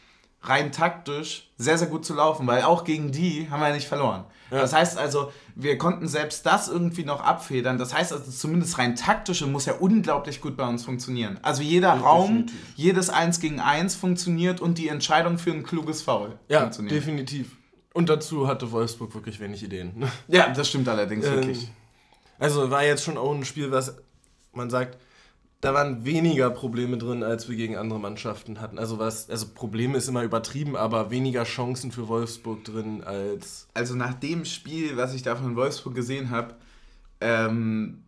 [0.42, 3.88] rein taktisch sehr, sehr gut zu laufen, weil auch gegen die haben wir ja nicht
[3.88, 4.24] verloren.
[4.50, 4.60] Ja.
[4.60, 7.78] Das heißt also, wir konnten selbst das irgendwie noch abfedern.
[7.78, 11.38] Das heißt also, zumindest rein taktische muss ja unglaublich gut bei uns funktionieren.
[11.42, 12.58] Also jeder ja, Raum, definitiv.
[12.76, 16.96] jedes Eins gegen Eins funktioniert und die Entscheidung für ein kluges Foul ja, funktioniert.
[16.96, 17.56] definitiv.
[17.92, 20.04] Und dazu hatte Wolfsburg wirklich wenig Ideen.
[20.28, 21.70] Ja, das stimmt allerdings ähm, wirklich.
[22.38, 23.96] Also war jetzt schon auch ein Spiel, was
[24.52, 24.96] man sagt,
[25.60, 28.78] da waren weniger Probleme drin, als wir gegen andere Mannschaften hatten.
[28.78, 33.68] Also was, also Probleme ist immer übertrieben, aber weniger Chancen für Wolfsburg drin als.
[33.74, 36.54] Also nach dem Spiel, was ich da von Wolfsburg gesehen habe,
[37.20, 38.04] ähm,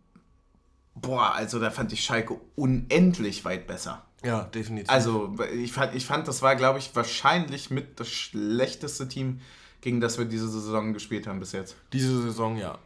[0.95, 4.03] boah, also da fand ich Schalke unendlich weit besser.
[4.23, 4.89] Ja, definitiv.
[4.89, 9.41] Also ich fand, ich fand das war, glaube ich, wahrscheinlich mit das schlechteste Team,
[9.81, 11.75] gegen das wir diese Saison gespielt haben bis jetzt.
[11.91, 12.79] Diese Saison, ja.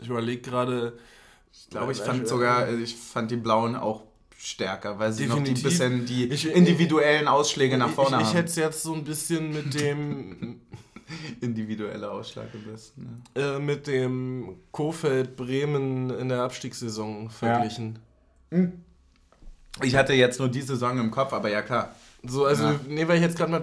[0.00, 0.98] Ich überlege gerade.
[1.52, 4.04] Ich glaube, ich fand sogar, ich fand die Blauen auch
[4.42, 5.54] stärker, weil sie Definitiv.
[5.54, 8.32] noch die bisschen die ich, individuellen Ausschläge nach vorne ich, ich, ich haben.
[8.32, 10.60] Ich hätte es jetzt so ein bisschen mit dem
[11.40, 13.22] Individueller Ausschlag am besten.
[13.34, 13.40] Ne?
[13.40, 17.98] Äh, mit dem Kofeld Bremen in der Abstiegssaison verglichen.
[18.50, 18.58] Ja.
[18.58, 18.72] Hm.
[19.80, 21.94] Ich hatte jetzt nur die Saison im Kopf, aber ja klar.
[22.24, 22.80] So, also, ja.
[22.88, 23.62] nee, weil ich jetzt gerade mal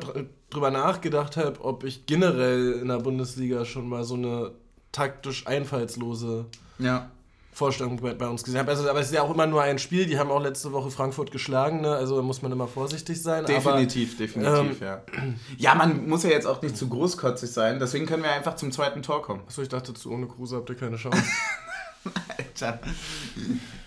[0.49, 4.51] drüber nachgedacht habe, ob ich generell in der Bundesliga schon mal so eine
[4.91, 6.47] taktisch einfallslose
[6.79, 7.11] ja.
[7.59, 8.71] Vorstellung bei, bei, uns gesehen habe.
[8.71, 10.05] Also, aber es ist ja auch immer nur ein Spiel.
[10.05, 11.91] Die haben auch letzte Woche Frankfurt geschlagen, ne?
[11.91, 13.45] also da muss man immer vorsichtig sein.
[13.45, 15.01] Definitiv, aber, definitiv, ähm, ja.
[15.57, 18.71] Ja, man muss ja jetzt auch nicht zu großkotzig sein, deswegen können wir einfach zum
[18.71, 19.41] zweiten Tor kommen.
[19.45, 21.21] Achso, ich dachte, zu ohne Kruse habt ihr keine Chance.
[22.37, 22.79] Alter.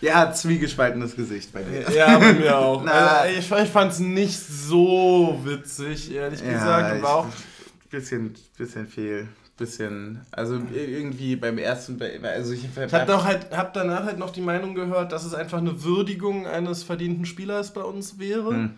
[0.02, 1.90] Ja, zwiegespaltenes Gesicht bei dir.
[1.92, 2.84] Ja, bei mir auch.
[2.86, 7.02] Also, ich, ich fand es nicht so witzig, ehrlich ja, gesagt.
[7.02, 7.26] War auch
[7.90, 13.74] bisschen, bisschen viel bisschen, also irgendwie beim ersten, also ich, ich habe doch halt, hab
[13.74, 17.82] danach halt noch die Meinung gehört, dass es einfach eine Würdigung eines verdienten Spielers bei
[17.82, 18.50] uns wäre.
[18.50, 18.70] Hm.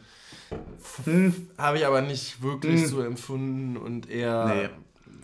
[1.05, 1.49] Hm.
[1.59, 2.89] Habe ich aber nicht wirklich hm.
[2.89, 4.69] so empfunden und eher nee.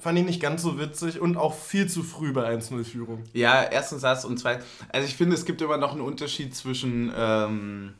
[0.00, 3.24] fand ich nicht ganz so witzig und auch viel zu früh bei 1-0-Führung.
[3.32, 7.12] Ja, erstens das und zweitens, also ich finde, es gibt immer noch einen Unterschied zwischen
[7.14, 7.92] ähm,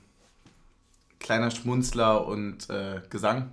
[1.18, 3.50] kleiner Schmunzler und äh, Gesang.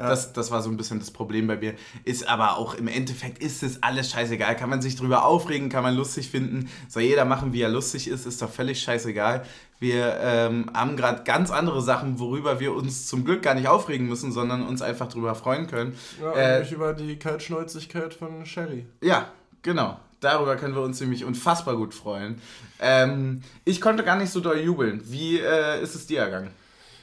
[0.00, 0.08] Ja.
[0.08, 1.74] Das, das war so ein bisschen das Problem bei mir.
[2.04, 4.56] Ist aber auch im Endeffekt ist es alles scheißegal.
[4.56, 6.70] Kann man sich drüber aufregen, kann man lustig finden.
[6.88, 9.44] Soll jeder machen, wie er lustig ist, ist doch völlig scheißegal.
[9.78, 14.08] Wir ähm, haben gerade ganz andere Sachen, worüber wir uns zum Glück gar nicht aufregen
[14.08, 15.94] müssen, sondern uns einfach drüber freuen können.
[16.18, 18.86] Ja, äh, über die Kaltschnäuzigkeit von Sherry.
[19.02, 19.26] Ja,
[19.60, 20.00] genau.
[20.20, 22.40] Darüber können wir uns nämlich unfassbar gut freuen.
[22.78, 25.02] Ähm, ich konnte gar nicht so doll jubeln.
[25.04, 26.50] Wie äh, ist es dir ergangen?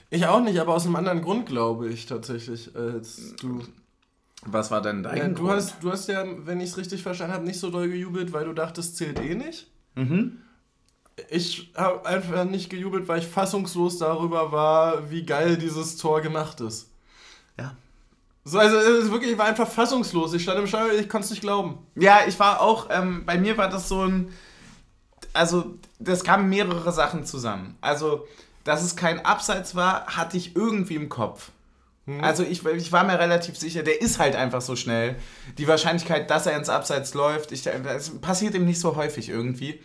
[0.09, 3.61] Ich auch nicht, aber aus einem anderen Grund, glaube ich, tatsächlich, als du.
[4.45, 5.51] Was war denn dein ja, du Grund?
[5.51, 8.45] Hast, du hast ja, wenn ich es richtig verstanden habe, nicht so doll gejubelt, weil
[8.45, 9.67] du dachtest, zählt eh nicht.
[9.95, 10.41] Mhm.
[11.29, 16.61] Ich habe einfach nicht gejubelt, weil ich fassungslos darüber war, wie geil dieses Tor gemacht
[16.61, 16.89] ist.
[17.59, 17.75] Ja.
[18.45, 18.77] So, also
[19.11, 20.33] wirklich, ich war einfach fassungslos.
[20.33, 21.79] Ich stand im Stadion, ich konnte es nicht glauben.
[21.95, 24.31] Ja, ich war auch, ähm, bei mir war das so ein,
[25.33, 27.75] also das kamen mehrere Sachen zusammen.
[27.81, 28.25] Also
[28.67, 31.51] dass es kein Abseits war, hatte ich irgendwie im Kopf.
[32.05, 32.21] Mhm.
[32.21, 35.15] Also ich, ich war mir relativ sicher, der ist halt einfach so schnell.
[35.57, 39.81] Die Wahrscheinlichkeit, dass er ins Abseits läuft, ich, das passiert ihm nicht so häufig irgendwie.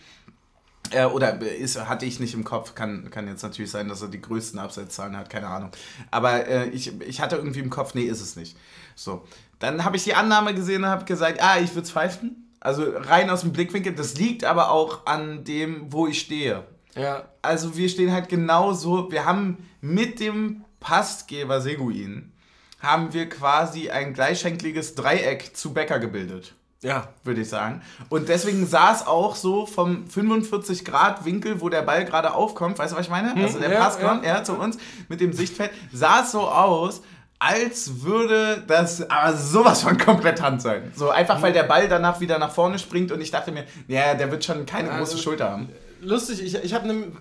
[0.91, 2.75] Äh, oder ist, hatte ich nicht im Kopf.
[2.75, 5.71] Kann, kann jetzt natürlich sein, dass er die größten Abseitzahlen hat, keine Ahnung.
[6.11, 8.57] Aber äh, ich, ich hatte irgendwie im Kopf, nee, ist es nicht.
[8.97, 9.25] So.
[9.61, 12.49] Dann habe ich die Annahme gesehen und habe gesagt, ah, ich würde es pfeifen.
[12.59, 13.95] Also rein aus dem Blickwinkel.
[13.95, 16.65] Das liegt aber auch an dem, wo ich stehe.
[16.95, 17.25] Ja.
[17.41, 22.33] Also wir stehen halt genauso, wir haben mit dem Passgeber Seguin,
[22.81, 26.55] haben wir quasi ein gleichschenkliges Dreieck zu Becker gebildet.
[26.83, 27.09] Ja.
[27.23, 27.81] Würde ich sagen.
[28.09, 32.79] Und deswegen sah es auch so vom 45 Grad Winkel, wo der Ball gerade aufkommt,
[32.79, 33.35] weißt du, was ich meine?
[33.35, 34.37] Hm, also der ja, Pass kommt, ja.
[34.37, 34.79] er zu uns
[35.09, 37.03] mit dem Sichtfeld, sah es so aus,
[37.39, 40.91] als würde das aber sowas von komplett Hand sein.
[40.97, 44.15] So einfach, weil der Ball danach wieder nach vorne springt und ich dachte mir, ja,
[44.15, 45.69] der wird schon keine also, große Schulter haben
[46.03, 47.13] lustig, ich, ich habe ne,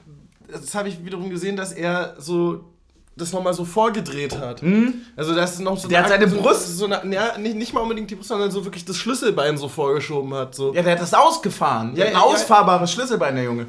[0.52, 2.66] das habe ich wiederum gesehen, dass er so
[3.16, 4.62] das nochmal so vorgedreht hat.
[4.62, 4.94] Hm?
[5.16, 6.78] Also das ist noch so Der hat seine Brust.
[6.78, 9.68] So eine, ja, nicht, nicht mal unbedingt die Brust, sondern so wirklich das Schlüsselbein so
[9.68, 10.56] vorgeschoben hat.
[10.56, 10.74] So.
[10.74, 11.96] Ja, der hat das ausgefahren.
[11.96, 12.96] Ja, ein ja, ausfahrbares ja.
[12.96, 13.68] Schlüsselbein, der Junge.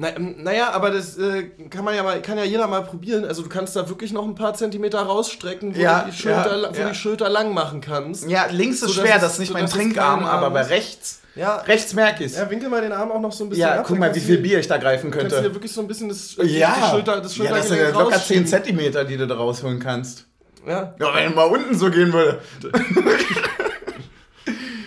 [0.00, 3.24] Na, ähm, naja, aber das äh, kann man ja mal, kann ja jeder mal probieren.
[3.24, 6.56] Also du kannst da wirklich noch ein paar Zentimeter rausstrecken, wo, ja, du, die Schulter,
[6.56, 8.30] ja, wo die Schulter lang machen kannst.
[8.30, 11.20] Ja, links ist so, schwer, das ist nicht so, mein Trinkarm, aber bei rechts.
[11.38, 13.78] Ja, rechts merke ich Ja, winkel mal den Arm auch noch so ein bisschen Ja,
[13.78, 15.28] ab, guck mal, wie viel Bier ich da greifen könnte.
[15.28, 16.74] Kannst du dir wirklich so ein bisschen das, ja.
[16.74, 20.26] die Schulter, das Ja, das sind ja locker 10 Zentimeter, die du da rausholen kannst.
[20.66, 20.94] Ja.
[20.98, 22.40] Ja, wenn mal unten so gehen würde.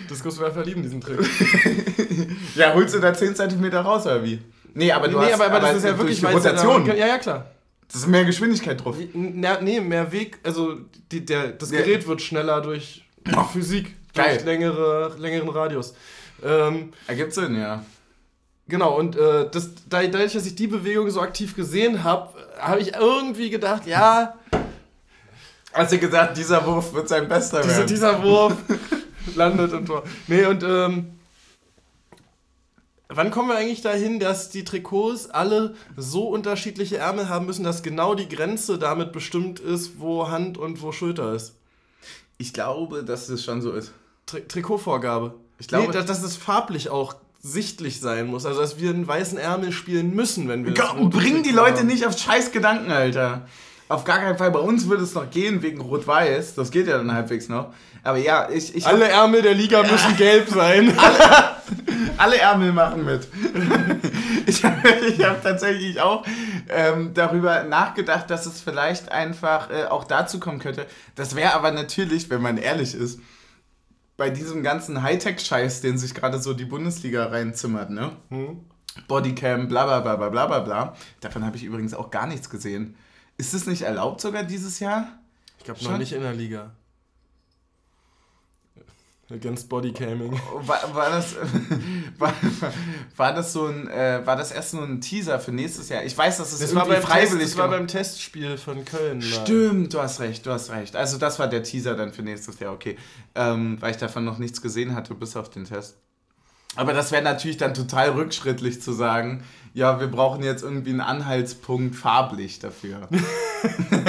[0.09, 1.19] Diskurswerfer lieben diesen Trick.
[2.55, 4.39] ja, holst du da 10 Zentimeter raus, oder wie?
[4.73, 6.85] Nee, aber du nee, hast, aber, aber das ist ja wirklich Rotation.
[6.85, 7.45] Ja, ja, klar.
[7.87, 8.97] Das ist mehr Geschwindigkeit drauf.
[9.13, 10.39] Na, nee, mehr Weg.
[10.43, 10.79] Also
[11.11, 12.07] die, der, das Gerät ja.
[12.09, 13.05] wird schneller durch
[13.53, 14.35] Physik, Geil.
[14.35, 15.93] durch längere, längeren Radius.
[16.43, 17.83] Ähm, Ergibt Sinn, ja.
[18.67, 22.95] Genau, und äh, das, dadurch, dass ich die Bewegung so aktiv gesehen habe, habe ich
[22.95, 24.35] irgendwie gedacht, ja.
[25.73, 27.87] Hast du gesagt, dieser Wurf wird sein bester diese, werden?
[27.87, 28.55] Dieser Wurf
[29.35, 30.03] landet im Tor.
[30.27, 31.19] Nee, und ähm,
[33.09, 37.83] wann kommen wir eigentlich dahin, dass die Trikots alle so unterschiedliche Ärmel haben müssen, dass
[37.83, 41.55] genau die Grenze damit bestimmt ist, wo Hand und wo Schulter ist?
[42.37, 43.91] Ich glaube, dass es schon so ist.
[44.25, 45.35] Tri Trikotvorgabe.
[45.61, 48.47] Ich glaube, nee, dass, dass es farblich auch sichtlich sein muss.
[48.47, 50.73] Also, dass wir einen weißen Ärmel spielen müssen, wenn wir.
[50.73, 51.87] Gott, bring die Leute haben.
[51.87, 53.45] nicht auf scheiß Gedanken, Alter.
[53.87, 54.49] Auf gar keinen Fall.
[54.49, 56.55] Bei uns würde es noch gehen wegen Rot-Weiß.
[56.55, 57.75] Das geht ja dann halbwegs noch.
[58.03, 58.73] Aber ja, ich.
[58.75, 59.91] ich alle Ärmel der Liga ja.
[59.91, 60.97] müssen gelb sein.
[60.97, 61.55] alle,
[62.17, 63.27] alle Ärmel machen mit.
[64.47, 66.25] ich habe hab tatsächlich auch
[66.69, 70.87] ähm, darüber nachgedacht, dass es vielleicht einfach äh, auch dazu kommen könnte.
[71.13, 73.19] Das wäre aber natürlich, wenn man ehrlich ist,
[74.17, 78.15] bei diesem ganzen Hightech-Scheiß, den sich gerade so die Bundesliga reinzimmert, ne?
[78.29, 78.59] Hm?
[79.07, 80.97] Bodycam, bla bla bla bla bla bla bla.
[81.21, 82.95] Davon habe ich übrigens auch gar nichts gesehen.
[83.37, 85.07] Ist es nicht erlaubt sogar dieses Jahr?
[85.57, 86.71] Ich glaube noch nicht in der Liga.
[89.31, 90.39] Against Bodycaming.
[90.65, 91.35] War, war, das,
[92.17, 92.33] war,
[93.15, 96.03] war das so ein, äh, war das erst nur ein Teaser für nächstes Jahr?
[96.03, 99.19] Ich weiß, dass es Das war, beim Test, freiwillig das war beim Testspiel von Köln.
[99.19, 99.27] Mann.
[99.27, 100.95] Stimmt, du hast recht, du hast recht.
[100.95, 102.97] Also das war der Teaser dann für nächstes Jahr, okay.
[103.35, 105.97] Ähm, weil ich davon noch nichts gesehen hatte, bis auf den Test.
[106.75, 109.43] Aber das wäre natürlich dann total rückschrittlich zu sagen,
[109.73, 113.07] ja, wir brauchen jetzt irgendwie einen Anhaltspunkt farblich dafür.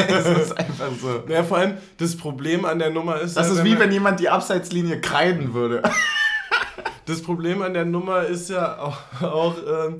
[0.08, 1.24] Es ist einfach so.
[1.28, 3.36] Ja, vor allem das Problem an der Nummer ist.
[3.36, 5.82] Das ja, ist wie wenn jemand die Abseitslinie kreiden würde.
[7.04, 9.98] Das Problem an der Nummer ist ja auch, auch ähm,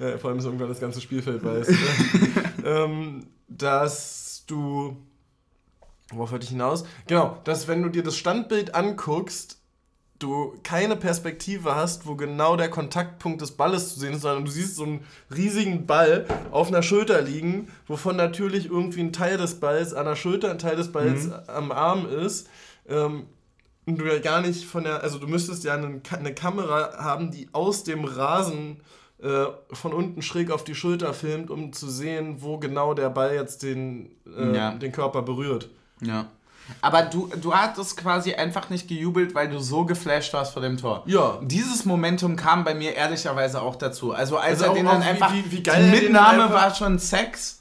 [0.00, 1.76] ja, vor allem ist irgendwann das ganze Spielfeld weiß, ne?
[2.64, 4.96] ähm, dass du,
[6.10, 6.84] worauf wollte ich hinaus?
[7.06, 9.59] Genau, dass wenn du dir das Standbild anguckst,
[10.20, 14.50] du keine Perspektive hast, wo genau der Kontaktpunkt des Balles zu sehen ist, sondern du
[14.50, 15.00] siehst so einen
[15.34, 20.16] riesigen Ball auf einer Schulter liegen, wovon natürlich irgendwie ein Teil des Balls an der
[20.16, 22.48] Schulter, ein Teil des Balls am Arm ist.
[22.88, 23.24] Ähm,
[23.86, 27.30] und du ja gar nicht von der, also du müsstest ja eine, eine Kamera haben,
[27.30, 28.82] die aus dem Rasen
[29.22, 33.34] äh, von unten schräg auf die Schulter filmt, um zu sehen, wo genau der Ball
[33.34, 34.74] jetzt den, äh, Ja.
[34.74, 35.70] den Körper berührt.
[36.02, 36.28] Ja.
[36.82, 40.76] Aber du, du hattest quasi einfach nicht gejubelt, weil du so geflasht warst vor dem
[40.76, 41.02] Tor.
[41.06, 41.38] Ja.
[41.42, 44.12] Dieses Momentum kam bei mir ehrlicherweise auch dazu.
[44.12, 45.32] Also als Also er auch- den dann auch wie- einfach.
[45.34, 47.60] wie- wie geil die Mitnahme einfach- war schon Sex,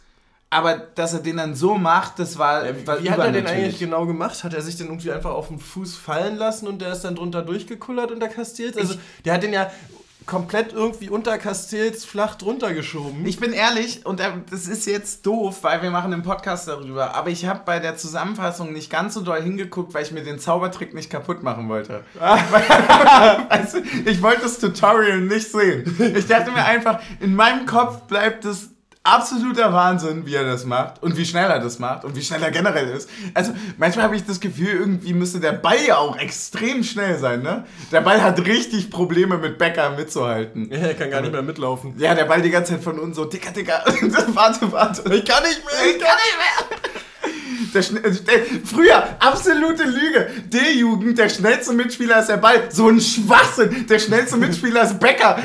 [0.49, 2.63] aber dass er den dann so macht, das war.
[2.75, 4.43] Wie, war wie hat er den eigentlich genau gemacht?
[4.43, 7.15] Hat er sich den irgendwie einfach auf den Fuß fallen lassen und der ist dann
[7.15, 8.75] drunter durchgekullert unter Castells?
[8.77, 8.95] Also
[9.25, 9.69] der hat den ja
[10.29, 13.25] komplett irgendwie unter Castells flach drunter geschoben.
[13.25, 14.21] Ich bin ehrlich, und
[14.51, 17.97] das ist jetzt doof, weil wir machen einen Podcast darüber, aber ich habe bei der
[17.97, 22.03] Zusammenfassung nicht ganz so doll hingeguckt, weil ich mir den Zaubertrick nicht kaputt machen wollte.
[22.19, 25.97] weißt du, ich wollte das Tutorial nicht sehen.
[26.15, 28.69] Ich dachte mir einfach, in meinem Kopf bleibt es
[29.13, 32.41] absoluter Wahnsinn, wie er das macht und wie schnell er das macht und wie schnell
[32.41, 33.09] er generell ist.
[33.33, 37.41] Also manchmal habe ich das Gefühl, irgendwie müsste der Ball ja auch extrem schnell sein,
[37.41, 37.65] ne?
[37.91, 40.69] Der Ball hat richtig Probleme mit Becker mitzuhalten.
[40.71, 41.93] ja, er kann gar nicht mehr mitlaufen.
[41.97, 43.83] Ja, der Ball die ganze Zeit von uns so, dicker, dicker.
[44.27, 45.01] warte, warte.
[45.13, 46.78] Ich kann nicht mehr, ich kann nicht mehr.
[47.73, 50.29] Der, Schne- der, früher, absolute Lüge.
[50.47, 52.63] D-Jugend, der schnellste Mitspieler ist der Ball.
[52.71, 53.85] So ein Schwachsinn.
[53.87, 55.37] Der schnellste Mitspieler ist Becker.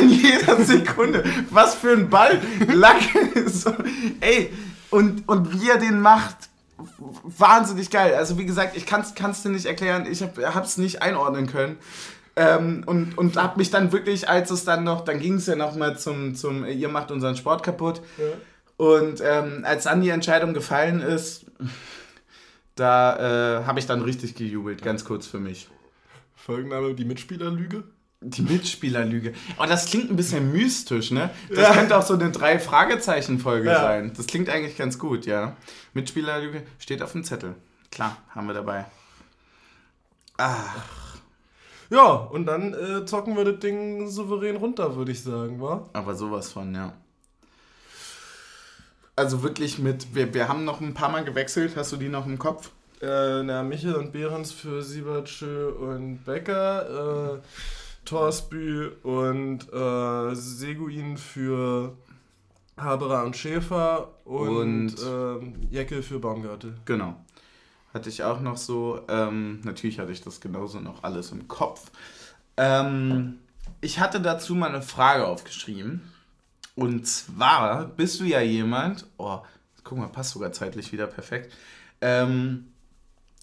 [0.00, 1.24] In jeder Sekunde.
[1.50, 2.40] Was für ein Ball.
[2.72, 2.96] Lack.
[3.48, 3.72] So,
[4.20, 4.52] ey,
[4.90, 6.36] und, und wie er den macht,
[7.22, 8.14] wahnsinnig geil.
[8.14, 10.06] Also wie gesagt, ich kann es dir nicht erklären.
[10.10, 11.76] Ich habe es nicht einordnen können.
[12.36, 15.56] Ähm, und, und hab mich dann wirklich, als es dann noch, dann ging es ja
[15.56, 18.00] noch mal zum, zum, ihr macht unseren Sport kaputt.
[18.76, 21.46] Und ähm, als dann die Entscheidung gefallen ist,
[22.74, 25.68] da äh, habe ich dann richtig gejubelt, ganz kurz für mich.
[26.36, 27.84] Folgenname, die Mitspielerlüge?
[28.20, 29.32] Die Mitspielerlüge.
[29.56, 31.30] Aber das klingt ein bisschen mystisch, ne?
[31.54, 33.80] Das könnte auch so eine Drei-Fragezeichen-Folge Ja.
[33.80, 34.12] sein.
[34.16, 35.56] Das klingt eigentlich ganz gut, ja.
[35.94, 37.54] Mitspielerlüge steht auf dem Zettel.
[37.92, 38.86] Klar, haben wir dabei.
[40.36, 40.64] Ah,
[41.90, 45.88] Ja, und dann äh, zocken wir das Ding souverän runter, würde ich sagen, wa?
[45.94, 46.92] aber sowas von, ja.
[49.18, 51.74] Also wirklich mit, wir, wir haben noch ein paar Mal gewechselt.
[51.76, 52.70] Hast du die noch im Kopf?
[53.00, 57.38] Äh, na, Michel und Behrens für Siebertschö und Becker, äh,
[58.04, 61.96] Torsbü und äh, Seguin für
[62.76, 66.74] Haberer und Schäfer und, Und- ähm, Jeckel für Baumgartel.
[66.84, 67.16] Genau.
[67.92, 69.00] Hatte ich auch noch so.
[69.08, 71.90] Ähm, natürlich hatte ich das genauso noch alles im Kopf.
[72.56, 73.38] Ähm,
[73.80, 76.02] ich hatte dazu mal eine Frage aufgeschrieben.
[76.78, 79.04] Und zwar bist du ja jemand.
[79.16, 79.40] Oh,
[79.82, 81.52] guck mal, passt sogar zeitlich wieder perfekt.
[82.00, 82.68] Ähm,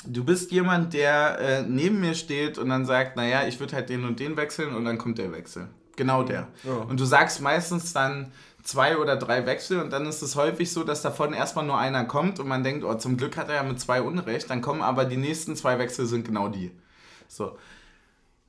[0.05, 3.89] du bist jemand, der äh, neben mir steht und dann sagt, naja, ich würde halt
[3.89, 5.67] den und den wechseln und dann kommt der Wechsel.
[5.97, 6.47] Genau der.
[6.63, 6.75] Ja.
[6.75, 8.31] Und du sagst meistens dann
[8.63, 12.05] zwei oder drei Wechsel und dann ist es häufig so, dass davon erstmal nur einer
[12.05, 14.81] kommt und man denkt, oh, zum Glück hat er ja mit zwei Unrecht, dann kommen
[14.81, 16.71] aber die nächsten zwei Wechsel sind genau die.
[17.27, 17.57] So.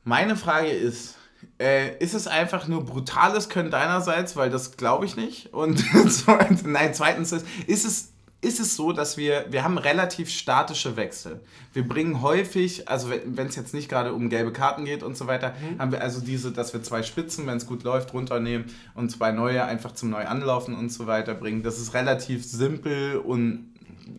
[0.05, 1.17] Meine Frage ist,
[1.61, 5.53] äh, ist es einfach nur brutales Können deinerseits, weil das glaube ich nicht.
[5.53, 5.85] Und
[6.65, 11.41] nein, zweitens ist, ist es ist es so, dass wir, wir haben relativ statische Wechsel.
[11.73, 15.27] Wir bringen häufig, also wenn es jetzt nicht gerade um gelbe Karten geht und so
[15.27, 19.11] weiter, haben wir also diese, dass wir zwei Spitzen, wenn es gut läuft, runternehmen und
[19.11, 21.63] zwei neue einfach zum Neuanlaufen und so weiter bringen.
[21.63, 23.73] Das ist relativ simpel und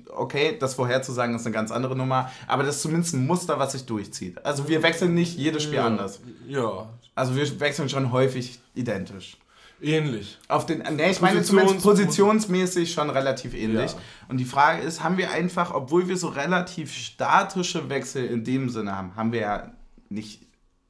[0.10, 3.74] okay, das vorherzusagen ist eine ganz andere Nummer, aber das ist zumindest ein Muster, was
[3.74, 4.44] sich durchzieht.
[4.46, 5.86] Also wir wechseln nicht jedes Spiel ja.
[5.86, 6.20] anders.
[6.48, 9.38] Ja, Also wir wechseln schon häufig identisch.
[9.82, 10.38] ähnlich.
[10.48, 13.92] Auf den, nee, ich meine zumindest positionsmäßig schon relativ ähnlich.
[13.92, 13.98] Ja.
[14.28, 18.70] Und die Frage ist, haben wir einfach, obwohl wir so relativ statische Wechsel in dem
[18.70, 19.72] Sinne haben, haben wir ja
[20.10, 20.42] nicht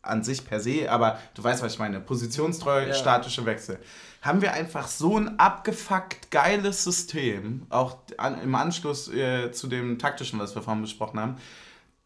[0.02, 2.00] an sich per se, aber du weißt, was ich meine.
[2.00, 2.94] Positionstreu, ja.
[2.94, 3.80] statische Wechsel.
[4.28, 10.00] Haben wir einfach so ein abgefuckt geiles System, auch an, im Anschluss äh, zu dem
[10.00, 11.38] taktischen, was wir vorhin besprochen haben,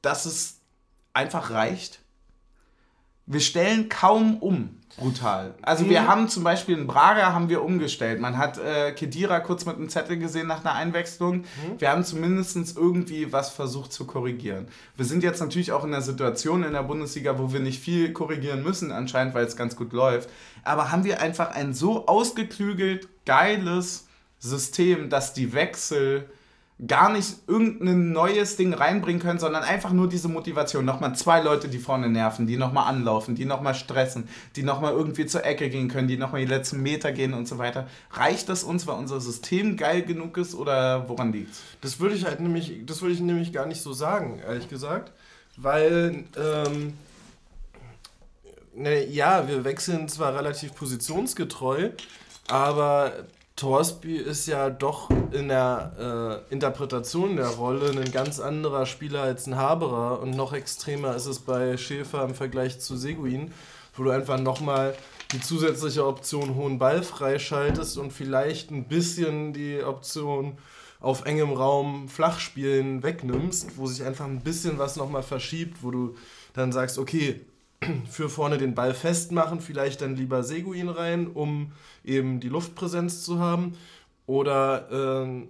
[0.04, 0.60] dass es
[1.14, 2.00] einfach reicht.
[3.26, 4.81] Wir stellen kaum um.
[4.98, 5.54] Brutal.
[5.62, 5.90] Also mhm.
[5.90, 8.20] wir haben zum Beispiel in Braga haben wir umgestellt.
[8.20, 11.38] Man hat äh, Kedira kurz mit einem Zettel gesehen nach einer Einwechslung.
[11.38, 11.46] Mhm.
[11.80, 14.68] Wir haben zumindest irgendwie was versucht zu korrigieren.
[14.98, 18.14] Wir sind jetzt natürlich auch in einer Situation in der Bundesliga, wo wir nicht viel
[18.14, 20.30] korrigieren müssen, anscheinend, weil es ganz gut läuft.
[20.64, 24.08] Aber haben wir einfach ein so ausgeklügelt, geiles
[24.40, 26.30] System, dass die Wechsel
[26.88, 30.84] gar nicht irgendein neues Ding reinbringen können, sondern einfach nur diese Motivation.
[30.84, 35.28] Nochmal zwei Leute, die vorne nerven, die nochmal anlaufen, die nochmal stressen, die nochmal irgendwie
[35.28, 37.88] zur Ecke gehen können, die nochmal die letzten Meter gehen und so weiter.
[38.12, 42.26] Reicht das uns, weil unser System geil genug ist oder woran liegt Das würde ich
[42.26, 45.12] halt nämlich, das würde ich nämlich gar nicht so sagen, ehrlich gesagt.
[45.58, 46.94] Weil, ähm,
[48.74, 51.90] ne, ja, wir wechseln zwar relativ positionsgetreu,
[52.48, 53.12] aber
[53.62, 59.46] Torsby ist ja doch in der äh, Interpretation der Rolle ein ganz anderer Spieler als
[59.46, 63.54] ein Haberer und noch extremer ist es bei Schäfer im Vergleich zu Seguin,
[63.96, 64.96] wo du einfach nochmal
[65.32, 70.58] die zusätzliche Option hohen Ball freischaltest und vielleicht ein bisschen die Option
[71.00, 76.16] auf engem Raum Flachspielen wegnimmst, wo sich einfach ein bisschen was nochmal verschiebt, wo du
[76.54, 77.46] dann sagst, okay,
[78.10, 81.72] für vorne den Ball festmachen, vielleicht dann lieber Seguin rein, um
[82.04, 83.74] eben die Luftpräsenz zu haben.
[84.28, 85.48] Oder äh,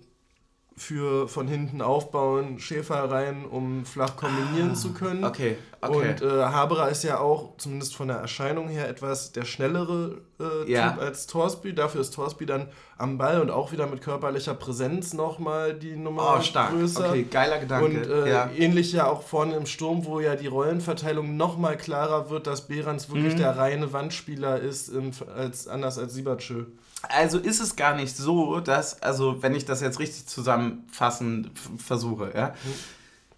[0.78, 5.24] für von hinten aufbauen, Schäfer rein, um flach kombinieren ah, zu können.
[5.26, 6.10] Okay, okay.
[6.10, 10.72] Und äh, Haberer ist ja auch, zumindest von der Erscheinung her, etwas der schnellere äh,
[10.72, 10.92] ja.
[10.92, 11.76] Typ als Torsby.
[11.76, 12.68] Dafür ist Torsby dann
[12.98, 16.72] am Ball und auch wieder mit körperlicher Präsenz nochmal die Nummer oh, stark.
[16.72, 17.10] größer.
[17.10, 17.86] Okay, geiler Gedanke.
[17.86, 18.50] Und äh, ja.
[18.58, 23.10] ähnlich ja auch vorne im Sturm, wo ja die Rollenverteilung nochmal klarer wird, dass Behrens
[23.10, 23.40] wirklich mhm.
[23.40, 26.66] der reine Wandspieler ist, im, als, anders als Siebertschö.
[27.04, 32.32] Also ist es gar nicht so, dass, also wenn ich das jetzt richtig zusammenfassen versuche,
[32.36, 32.74] ja, mhm.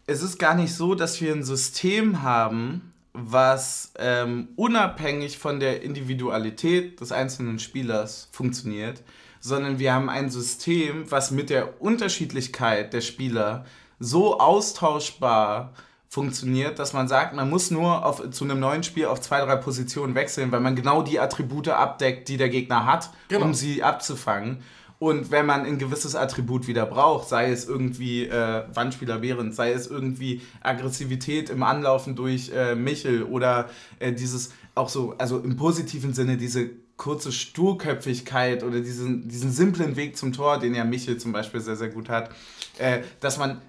[0.05, 5.83] es ist gar nicht so, dass wir ein System haben, was ähm, unabhängig von der
[5.83, 9.03] Individualität des einzelnen Spielers funktioniert,
[9.39, 13.65] sondern wir haben ein System, was mit der Unterschiedlichkeit der Spieler
[13.99, 15.73] so austauschbar
[16.13, 19.55] funktioniert, dass man sagt, man muss nur auf, zu einem neuen Spiel auf zwei, drei
[19.55, 23.45] Positionen wechseln, weil man genau die Attribute abdeckt, die der Gegner hat, genau.
[23.45, 24.59] um sie abzufangen.
[24.99, 29.71] Und wenn man ein gewisses Attribut wieder braucht, sei es irgendwie äh, Wandspieler während, sei
[29.71, 35.57] es irgendwie Aggressivität im Anlaufen durch äh, Michel oder äh, dieses auch so, also im
[35.57, 41.17] positiven Sinne diese kurze Sturköpfigkeit oder diesen, diesen simplen Weg zum Tor, den ja Michel
[41.17, 42.29] zum Beispiel sehr, sehr gut hat,
[42.77, 43.63] äh, dass man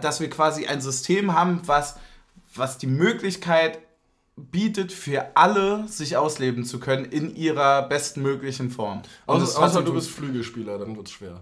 [0.00, 1.96] dass wir quasi ein System haben, was,
[2.54, 3.78] was die Möglichkeit
[4.36, 9.02] bietet, für alle sich ausleben zu können in ihrer bestmöglichen Form.
[9.26, 11.40] Außer, außer du bist Flügelspieler, dann wird es schwer.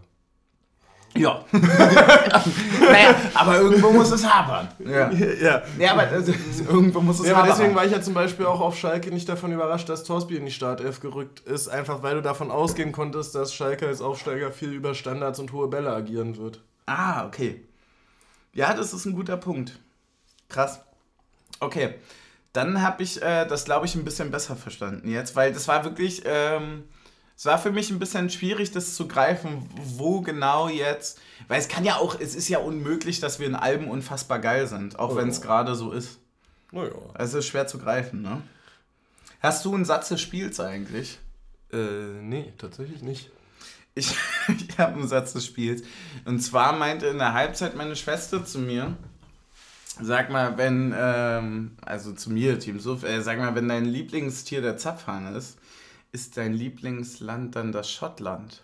[1.16, 1.44] Ja.
[1.52, 4.68] naja, aber irgendwo muss es hapern.
[4.84, 5.10] Ja.
[5.10, 5.62] ja.
[5.78, 6.32] ja aber also,
[6.68, 7.50] irgendwo muss es ja, hapern.
[7.50, 10.44] deswegen war ich ja zum Beispiel auch auf Schalke nicht davon überrascht, dass Torsby in
[10.44, 14.72] die Startelf gerückt ist, einfach weil du davon ausgehen konntest, dass Schalke als Aufsteiger viel
[14.72, 16.62] über Standards und hohe Bälle agieren wird.
[16.86, 17.64] Ah, okay.
[18.58, 19.78] Ja, das ist ein guter Punkt.
[20.48, 20.80] Krass.
[21.60, 21.94] Okay.
[22.52, 25.84] Dann habe ich äh, das, glaube ich, ein bisschen besser verstanden jetzt, weil das war
[25.84, 26.82] wirklich, ähm,
[27.36, 31.68] es war für mich ein bisschen schwierig, das zu greifen, wo genau jetzt, weil es
[31.68, 35.12] kann ja auch, es ist ja unmöglich, dass wir in Alben unfassbar geil sind, auch
[35.12, 35.16] oh.
[35.16, 36.18] wenn es gerade so ist.
[36.72, 36.90] Naja.
[37.14, 38.42] Also es ist schwer zu greifen, ne?
[39.40, 41.20] Hast du einen Satz des Spiels eigentlich?
[41.72, 41.76] Äh,
[42.22, 43.30] nee, tatsächlich nicht.
[43.98, 44.14] Ich,
[44.48, 45.82] ich habe einen Satz des Spiels.
[46.24, 48.96] Und zwar meinte in der Halbzeit meine Schwester zu mir,
[50.00, 54.62] sag mal, wenn, ähm, also zu mir, Team Suff, äh, sag mal, wenn dein Lieblingstier
[54.62, 55.58] der Zapfhahn ist,
[56.12, 58.62] ist dein Lieblingsland dann das Schottland?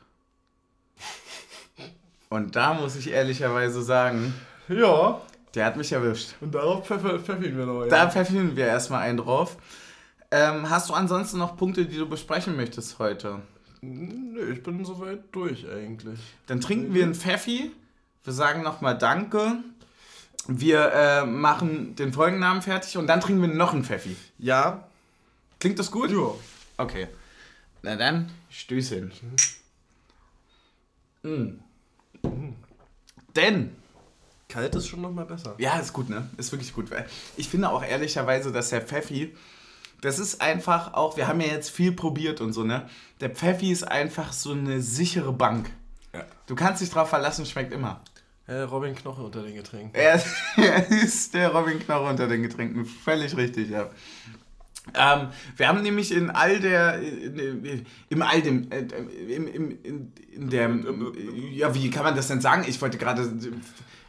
[2.30, 4.34] Und da muss ich ehrlicherweise sagen,
[4.68, 5.20] ja.
[5.54, 6.34] Der hat mich erwischt.
[6.40, 7.84] Und darauf pfeffigen wir noch.
[7.84, 7.88] Ja.
[7.88, 9.56] Da pfeffigen wir erstmal einen drauf.
[10.32, 13.40] Ähm, hast du ansonsten noch Punkte, die du besprechen möchtest heute?
[13.84, 16.18] Nö, ich bin soweit durch eigentlich.
[16.46, 17.70] Dann trinken wir einen Pfeffi.
[18.24, 19.58] Wir sagen nochmal Danke.
[20.46, 24.16] Wir äh, machen den Folgennamen fertig und dann trinken wir noch einen Pfeffi.
[24.38, 24.86] Ja.
[25.58, 26.10] Klingt das gut?
[26.10, 26.32] Ja.
[26.76, 27.08] Okay.
[27.82, 29.12] Na dann, Stößchen.
[31.22, 31.60] Mhm.
[32.22, 32.54] Mhm.
[33.36, 33.76] Denn.
[34.48, 35.54] Kalt ist schon nochmal besser.
[35.58, 36.28] Ja, ist gut, ne?
[36.36, 36.90] Ist wirklich gut.
[37.36, 39.34] Ich finde auch ehrlicherweise, dass der Pfeffi
[40.04, 42.88] das ist einfach auch, wir haben ja jetzt viel probiert und so, ne?
[43.20, 45.70] Der Pfeffi ist einfach so eine sichere Bank.
[46.12, 46.24] Ja.
[46.46, 48.02] Du kannst dich drauf verlassen, schmeckt immer.
[48.46, 49.94] Äh, Robin Knoche unter den Getränken.
[49.94, 50.22] Er,
[50.56, 52.84] er ist der Robin Knoche unter den Getränken.
[52.84, 53.88] Völlig richtig, ja.
[54.92, 60.12] Ähm, wir haben nämlich in all der, in, im all dem, äh, im, im, in,
[60.34, 60.70] in der,
[61.52, 62.66] ja, wie kann man das denn sagen?
[62.68, 63.32] Ich wollte gerade,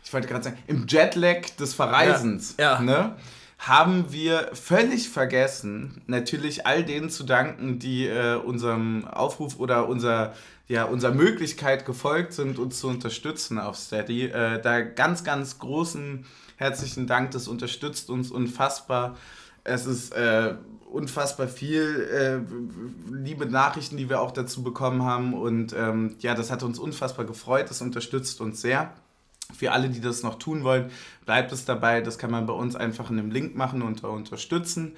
[0.04, 2.82] ich wollte gerade sagen, im Jetlag des Verreisens, ja, ja.
[2.82, 3.16] Ne,
[3.58, 10.34] haben wir völlig vergessen, natürlich all denen zu danken, die äh, unserem Aufruf oder unser,
[10.68, 14.26] ja, unserer Möglichkeit gefolgt sind, uns zu unterstützen auf Steady.
[14.26, 16.26] Äh, da ganz, ganz großen
[16.58, 19.18] herzlichen Dank, das unterstützt uns unfassbar.
[19.64, 20.56] Es ist äh,
[20.92, 25.34] unfassbar viel äh, liebe Nachrichten, die wir auch dazu bekommen haben.
[25.34, 27.70] Und ähm, ja, das hat uns unfassbar gefreut.
[27.70, 28.94] Das unterstützt uns sehr.
[29.54, 30.92] Für alle, die das noch tun wollen,
[31.26, 32.02] bleibt es dabei.
[32.02, 34.96] Das kann man bei uns einfach in dem Link machen unter Unterstützen.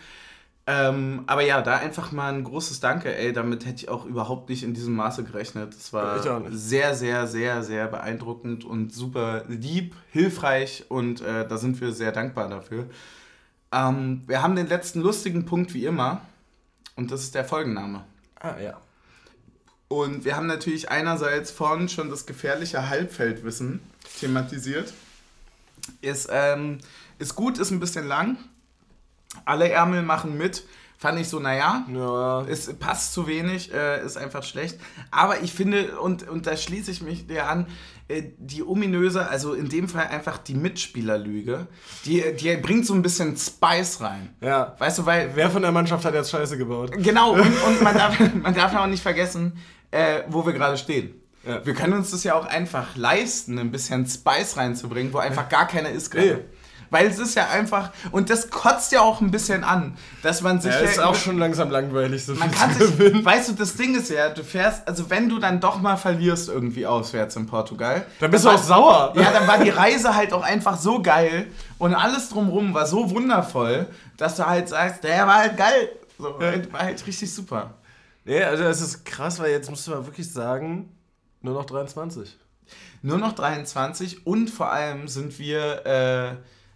[0.69, 3.31] Ähm, aber ja, da einfach mal ein großes Danke, ey.
[3.31, 5.73] Damit hätte ich auch überhaupt nicht in diesem Maße gerechnet.
[5.73, 6.19] Es war
[6.51, 12.11] sehr, sehr, sehr, sehr beeindruckend und super lieb, hilfreich und äh, da sind wir sehr
[12.11, 12.85] dankbar dafür.
[13.71, 16.21] Ähm, wir haben den letzten lustigen Punkt wie immer
[16.97, 18.03] und das ist der Folgenname.
[18.39, 18.77] Ah, ja.
[19.87, 23.79] Und wir haben natürlich einerseits vorhin schon das gefährliche Halbfeldwissen
[24.19, 24.93] thematisiert.
[26.01, 26.79] Ist, ähm,
[27.19, 28.37] ist gut, ist ein bisschen lang.
[29.45, 30.63] Alle Ärmel machen mit.
[30.99, 32.41] Fand ich so, naja, ja.
[32.45, 34.79] es passt zu wenig, äh, ist einfach schlecht.
[35.11, 37.67] Aber ich finde, und, und da schließe ich mich dir an,
[38.07, 41.67] äh, die ominöse, also in dem Fall einfach die Mitspielerlüge,
[42.05, 44.33] die, die bringt so ein bisschen Spice rein.
[44.41, 44.75] Ja.
[44.79, 45.35] Weißt du, weil.
[45.35, 46.91] Wer von der Mannschaft hat jetzt Scheiße gebaut?
[46.93, 49.55] Genau, und, und man, darf, man darf auch nicht vergessen,
[49.91, 51.13] äh, wo wir gerade stehen.
[51.47, 51.65] Ja.
[51.65, 55.67] Wir können uns das ja auch einfach leisten, ein bisschen Spice reinzubringen, wo einfach gar
[55.67, 56.27] keiner ist gerade.
[56.27, 56.45] Nee.
[56.89, 60.61] Weil es ist ja einfach, und das kotzt ja auch ein bisschen an, dass man
[60.61, 63.25] sich Ja, ja ist auch schon langsam langweilig, so man viel kann sich, gewinnen.
[63.25, 66.47] weißt du, das Ding ist ja, du fährst, also wenn du dann doch mal verlierst
[66.47, 69.13] irgendwie auswärts in Portugal, Dann bist du war- auch sauer.
[69.17, 73.09] Ja, dann war die Reise halt auch einfach so geil und alles drumrum war so
[73.09, 75.89] wundervoll, dass du halt sagst, der war halt geil.
[76.17, 76.53] So, Ja.
[76.71, 77.73] war halt richtig super.
[78.23, 80.89] Nee, also das ist krass, weil jetzt musst du mal wirklich sagen,
[81.41, 82.38] nur noch 23.
[83.01, 86.35] Nur noch 23 und vor allem sind wir äh,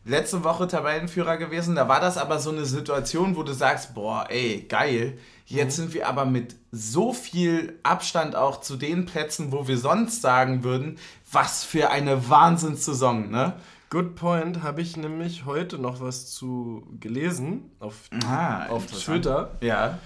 [0.10, 1.76] letzte Woche Tabellenführer gewesen.
[1.76, 5.18] Da war das aber so eine Situation, wo du sagst, boah, ey, geil.
[5.46, 10.22] Jetzt sind wir aber mit so viel Abstand auch zu den Plätzen, wo wir sonst
[10.22, 10.98] sagen würden,
[11.30, 13.54] was für eine Wahnsinnssaison, ne?
[13.90, 17.96] Good point, habe ich nämlich heute noch was zu gelesen auf,
[18.26, 18.86] Ah, auf.
[18.86, 19.52] Twitter.
[19.60, 20.00] Ja.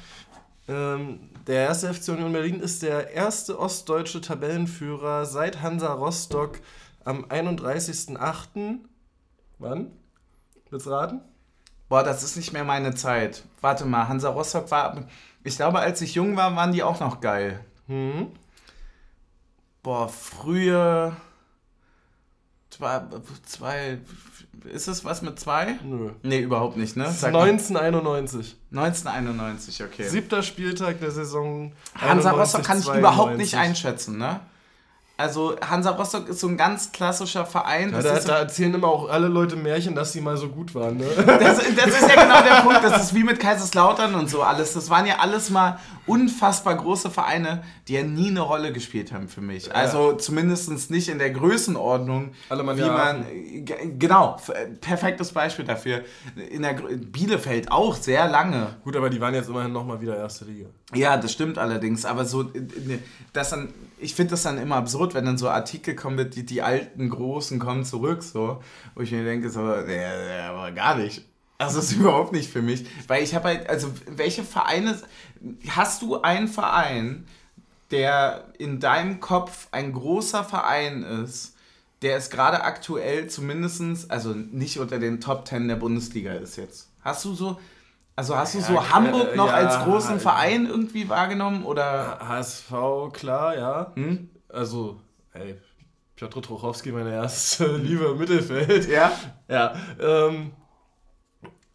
[0.68, 6.60] Ähm, der erste FC Union Berlin ist der erste ostdeutsche Tabellenführer seit Hansa Rostock
[7.04, 8.80] am 31.08.
[9.60, 9.92] Wann?
[10.70, 11.22] Willst du raten?
[11.88, 13.44] Boah, das ist nicht mehr meine Zeit.
[13.62, 15.06] Warte mal, Hansa Rostock war.
[15.44, 17.64] Ich glaube, als ich jung war, waren die auch noch geil.
[17.88, 18.32] Hm?
[19.84, 21.16] Boah, frühe.
[22.72, 23.02] Zwei,
[23.46, 24.00] zwei.
[24.72, 25.78] Ist es was mit zwei?
[25.84, 26.12] Nö.
[26.24, 27.06] Nee, überhaupt nicht, ne?
[27.06, 27.50] Das Sag mal.
[27.50, 28.56] 1991.
[28.72, 30.08] 1991, okay.
[30.08, 31.72] Siebter Spieltag der Saison.
[31.96, 33.00] Hansa 91, Rostock kann ich 92.
[33.00, 34.40] überhaupt nicht einschätzen, ne?
[35.18, 37.92] Also, Hansa Rostock ist so ein ganz klassischer Verein.
[37.92, 40.36] Ja, Das da, ist so- da erzählen immer auch alle Leute Märchen, dass sie mal
[40.36, 40.98] so gut waren.
[40.98, 41.06] Ne?
[41.26, 42.84] Das, das ist ja genau der Punkt.
[42.84, 44.74] Das ist wie mit Kaiserslautern und so alles.
[44.74, 49.28] Das waren ja alles mal unfassbar große Vereine, die ja nie eine Rolle gespielt haben
[49.28, 49.74] für mich.
[49.74, 53.26] Also zumindest nicht in der Größenordnung, Alemannia wie man.
[53.66, 54.52] G- Genau, f-
[54.82, 56.02] perfektes Beispiel dafür.
[56.52, 58.68] In der Bielefeld auch sehr lange.
[58.84, 60.68] Gut, aber die waren jetzt immerhin nochmal wieder erste Liga.
[60.94, 63.00] Ja, das stimmt allerdings, aber so, äh, äh,
[63.34, 66.46] das dann, ich finde das dann immer absurd, wenn dann so Artikel kommen, mit, die,
[66.46, 68.62] die alten Großen kommen zurück, so,
[68.96, 71.26] wo ich mir denke, so, nee, nee, aber gar nicht.
[71.58, 75.00] Also das ist überhaupt nicht für mich, weil ich habe halt, also welche Vereine,
[75.70, 77.26] hast du einen Verein,
[77.92, 81.56] der in deinem Kopf ein großer Verein ist,
[82.02, 86.90] der es gerade aktuell zumindestens, also nicht unter den Top Ten der Bundesliga ist jetzt.
[87.02, 87.60] Hast du so,
[88.16, 90.20] also hast du Ja, so äh, Hamburg noch ja, als großen.
[90.20, 92.20] Verein irgendwie wahrgenommen oder?
[92.20, 92.72] HSV,
[93.14, 93.92] klar, ja.
[93.96, 94.30] Hm?
[94.50, 95.02] Also,
[95.34, 95.60] ey,
[96.16, 98.88] Piotr Trochowski, meine erste Liebe im Mittelfeld.
[98.88, 99.12] Ja.
[99.48, 100.54] Ja, ähm,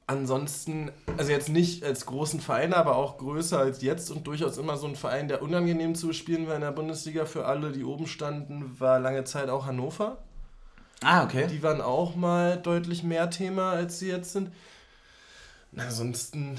[0.07, 4.77] ansonsten, also jetzt nicht als großen Verein, aber auch größer als jetzt und durchaus immer
[4.77, 8.07] so ein Verein, der unangenehm zu bespielen war in der Bundesliga für alle, die oben
[8.07, 10.19] standen, war lange Zeit auch Hannover.
[11.03, 11.47] Ah, okay.
[11.47, 14.53] Die waren auch mal deutlich mehr Thema, als sie jetzt sind.
[15.73, 16.59] Na, ansonsten,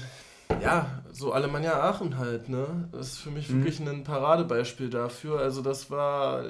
[0.60, 2.88] ja, so Alemannia Aachen halt, ne?
[2.92, 3.58] Das ist für mich Mhm.
[3.64, 5.38] wirklich ein Paradebeispiel dafür.
[5.40, 6.44] Also das war,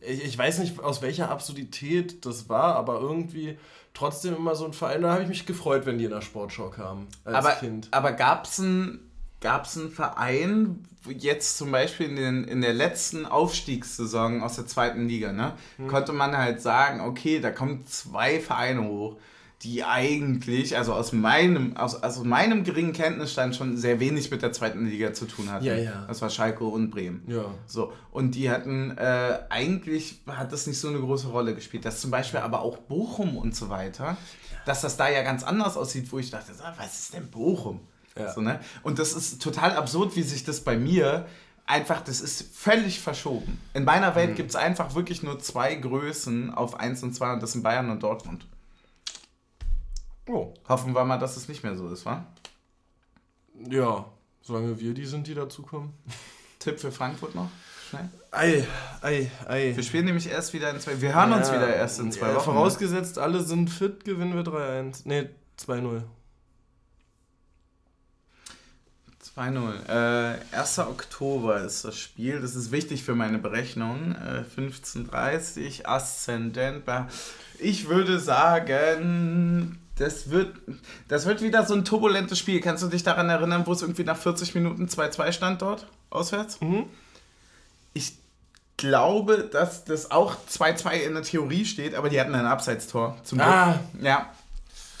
[0.00, 3.56] ich, ich weiß nicht, aus welcher Absurdität das war, aber irgendwie
[3.94, 6.68] trotzdem immer so ein Verein, da habe ich mich gefreut, wenn die in der Sportschau
[6.70, 7.88] kamen als aber Kind.
[7.92, 9.00] aber gab es ein
[9.46, 15.32] einen Verein, jetzt zum Beispiel in, den, in der letzten Aufstiegssaison aus der zweiten Liga,
[15.32, 15.86] ne, hm.
[15.88, 19.18] konnte man halt sagen, okay, da kommen zwei Vereine hoch,
[19.64, 24.52] die eigentlich, also aus meinem, aus, aus meinem geringen Kenntnisstand schon sehr wenig mit der
[24.52, 25.64] zweiten Liga zu tun hatten.
[25.64, 26.04] Ja, ja.
[26.06, 27.22] Das war Schalke und Bremen.
[27.26, 27.46] Ja.
[27.66, 31.84] So, und die hatten, äh, eigentlich hat das nicht so eine große Rolle gespielt.
[31.86, 34.18] Das zum Beispiel aber auch Bochum und so weiter,
[34.66, 37.80] dass das da ja ganz anders aussieht, wo ich dachte, was ist denn Bochum?
[38.18, 38.32] Ja.
[38.32, 38.60] So, ne?
[38.82, 41.26] Und das ist total absurd, wie sich das bei mir
[41.66, 43.60] einfach, das ist völlig verschoben.
[43.72, 44.34] In meiner Welt mhm.
[44.34, 47.90] gibt es einfach wirklich nur zwei Größen auf 1 und 2 und das sind Bayern
[47.90, 48.46] und Dortmund.
[50.26, 50.54] Oh.
[50.68, 52.26] Hoffen wir mal, dass es nicht mehr so ist, wa?
[53.68, 54.06] Ja,
[54.42, 55.92] solange wir die sind, die dazukommen.
[56.58, 57.50] Tipp für Frankfurt noch?
[57.90, 58.08] Schnell.
[58.30, 58.66] Ei,
[59.02, 59.76] ei, ei.
[59.76, 61.00] Wir spielen nämlich erst wieder in zwei.
[61.00, 62.44] Wir hören ja, uns wieder erst in zwei ja, Wochen.
[62.44, 65.06] Vorausgesetzt, alle sind fit, gewinnen wir 3-1.
[65.06, 66.02] Ne, 2-0.
[69.36, 69.88] 2-0.
[69.88, 70.78] Äh, 1.
[70.78, 72.40] Oktober ist das Spiel.
[72.40, 74.12] Das ist wichtig für meine Berechnung.
[74.12, 76.84] Äh, 15.30 Aszendent.
[77.58, 80.56] Ich würde sagen, das wird,
[81.08, 82.60] das wird wieder so ein turbulentes Spiel.
[82.60, 86.60] Kannst du dich daran erinnern, wo es irgendwie nach 40 Minuten 2-2 stand dort, auswärts?
[86.60, 86.86] Mhm.
[87.92, 88.14] Ich
[88.76, 93.16] glaube, dass das auch 2-2 in der Theorie steht, aber die hatten ein Abseitstor.
[93.22, 93.48] Zum Glück.
[93.48, 93.78] Ah.
[94.00, 94.32] Ja.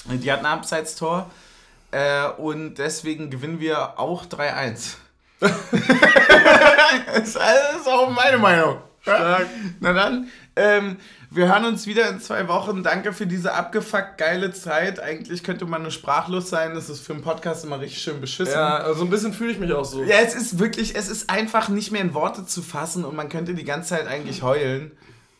[0.06, 1.30] Die hatten ein Abseitstor.
[1.90, 4.94] Äh, und deswegen gewinnen wir auch 3-1.
[5.40, 7.36] das ist
[7.88, 8.78] auch meine Meinung.
[9.00, 9.46] Stark.
[9.80, 10.98] Na dann, ähm,
[11.30, 12.82] wir hören uns wieder in zwei Wochen.
[12.82, 15.00] Danke für diese abgefuckt geile Zeit.
[15.00, 16.74] Eigentlich könnte man nur sprachlos sein.
[16.74, 18.54] Das ist für einen Podcast immer richtig schön beschissen.
[18.54, 20.04] Ja, also ein bisschen fühle ich mich auch so.
[20.04, 23.28] Ja, es ist wirklich, es ist einfach nicht mehr in Worte zu fassen und man
[23.28, 24.92] könnte die ganze Zeit eigentlich heulen.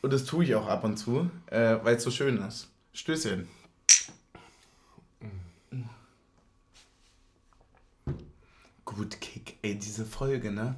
[0.03, 2.69] Und das tue ich auch ab und zu, äh, weil es so schön ist.
[2.93, 3.49] Stößchen.
[8.85, 9.59] Gut, Kick.
[9.63, 10.75] Ey, diese Folge, ne?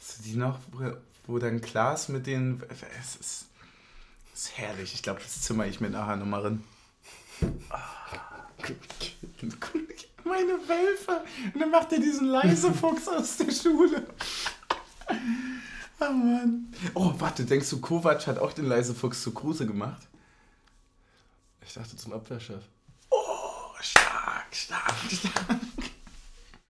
[0.00, 0.92] Hast du die noch, wo,
[1.26, 2.62] wo dann Klaas mit den.
[3.00, 3.46] Es ist,
[4.34, 4.92] es ist herrlich.
[4.94, 6.64] Ich glaube, das zimmer ich mir nachher nochmal rein.
[10.24, 11.24] Meine Wölfe.
[11.52, 14.06] Und dann macht er diesen leise Fuchs aus der Schule.
[16.00, 16.74] Oh Mann.
[16.94, 20.02] Oh, warte, denkst du, Kovac hat auch den leise Fuchs zu Kruse gemacht?
[21.66, 22.64] Ich dachte zum Abwehrchef.
[23.10, 25.60] Oh, stark, stark, stark.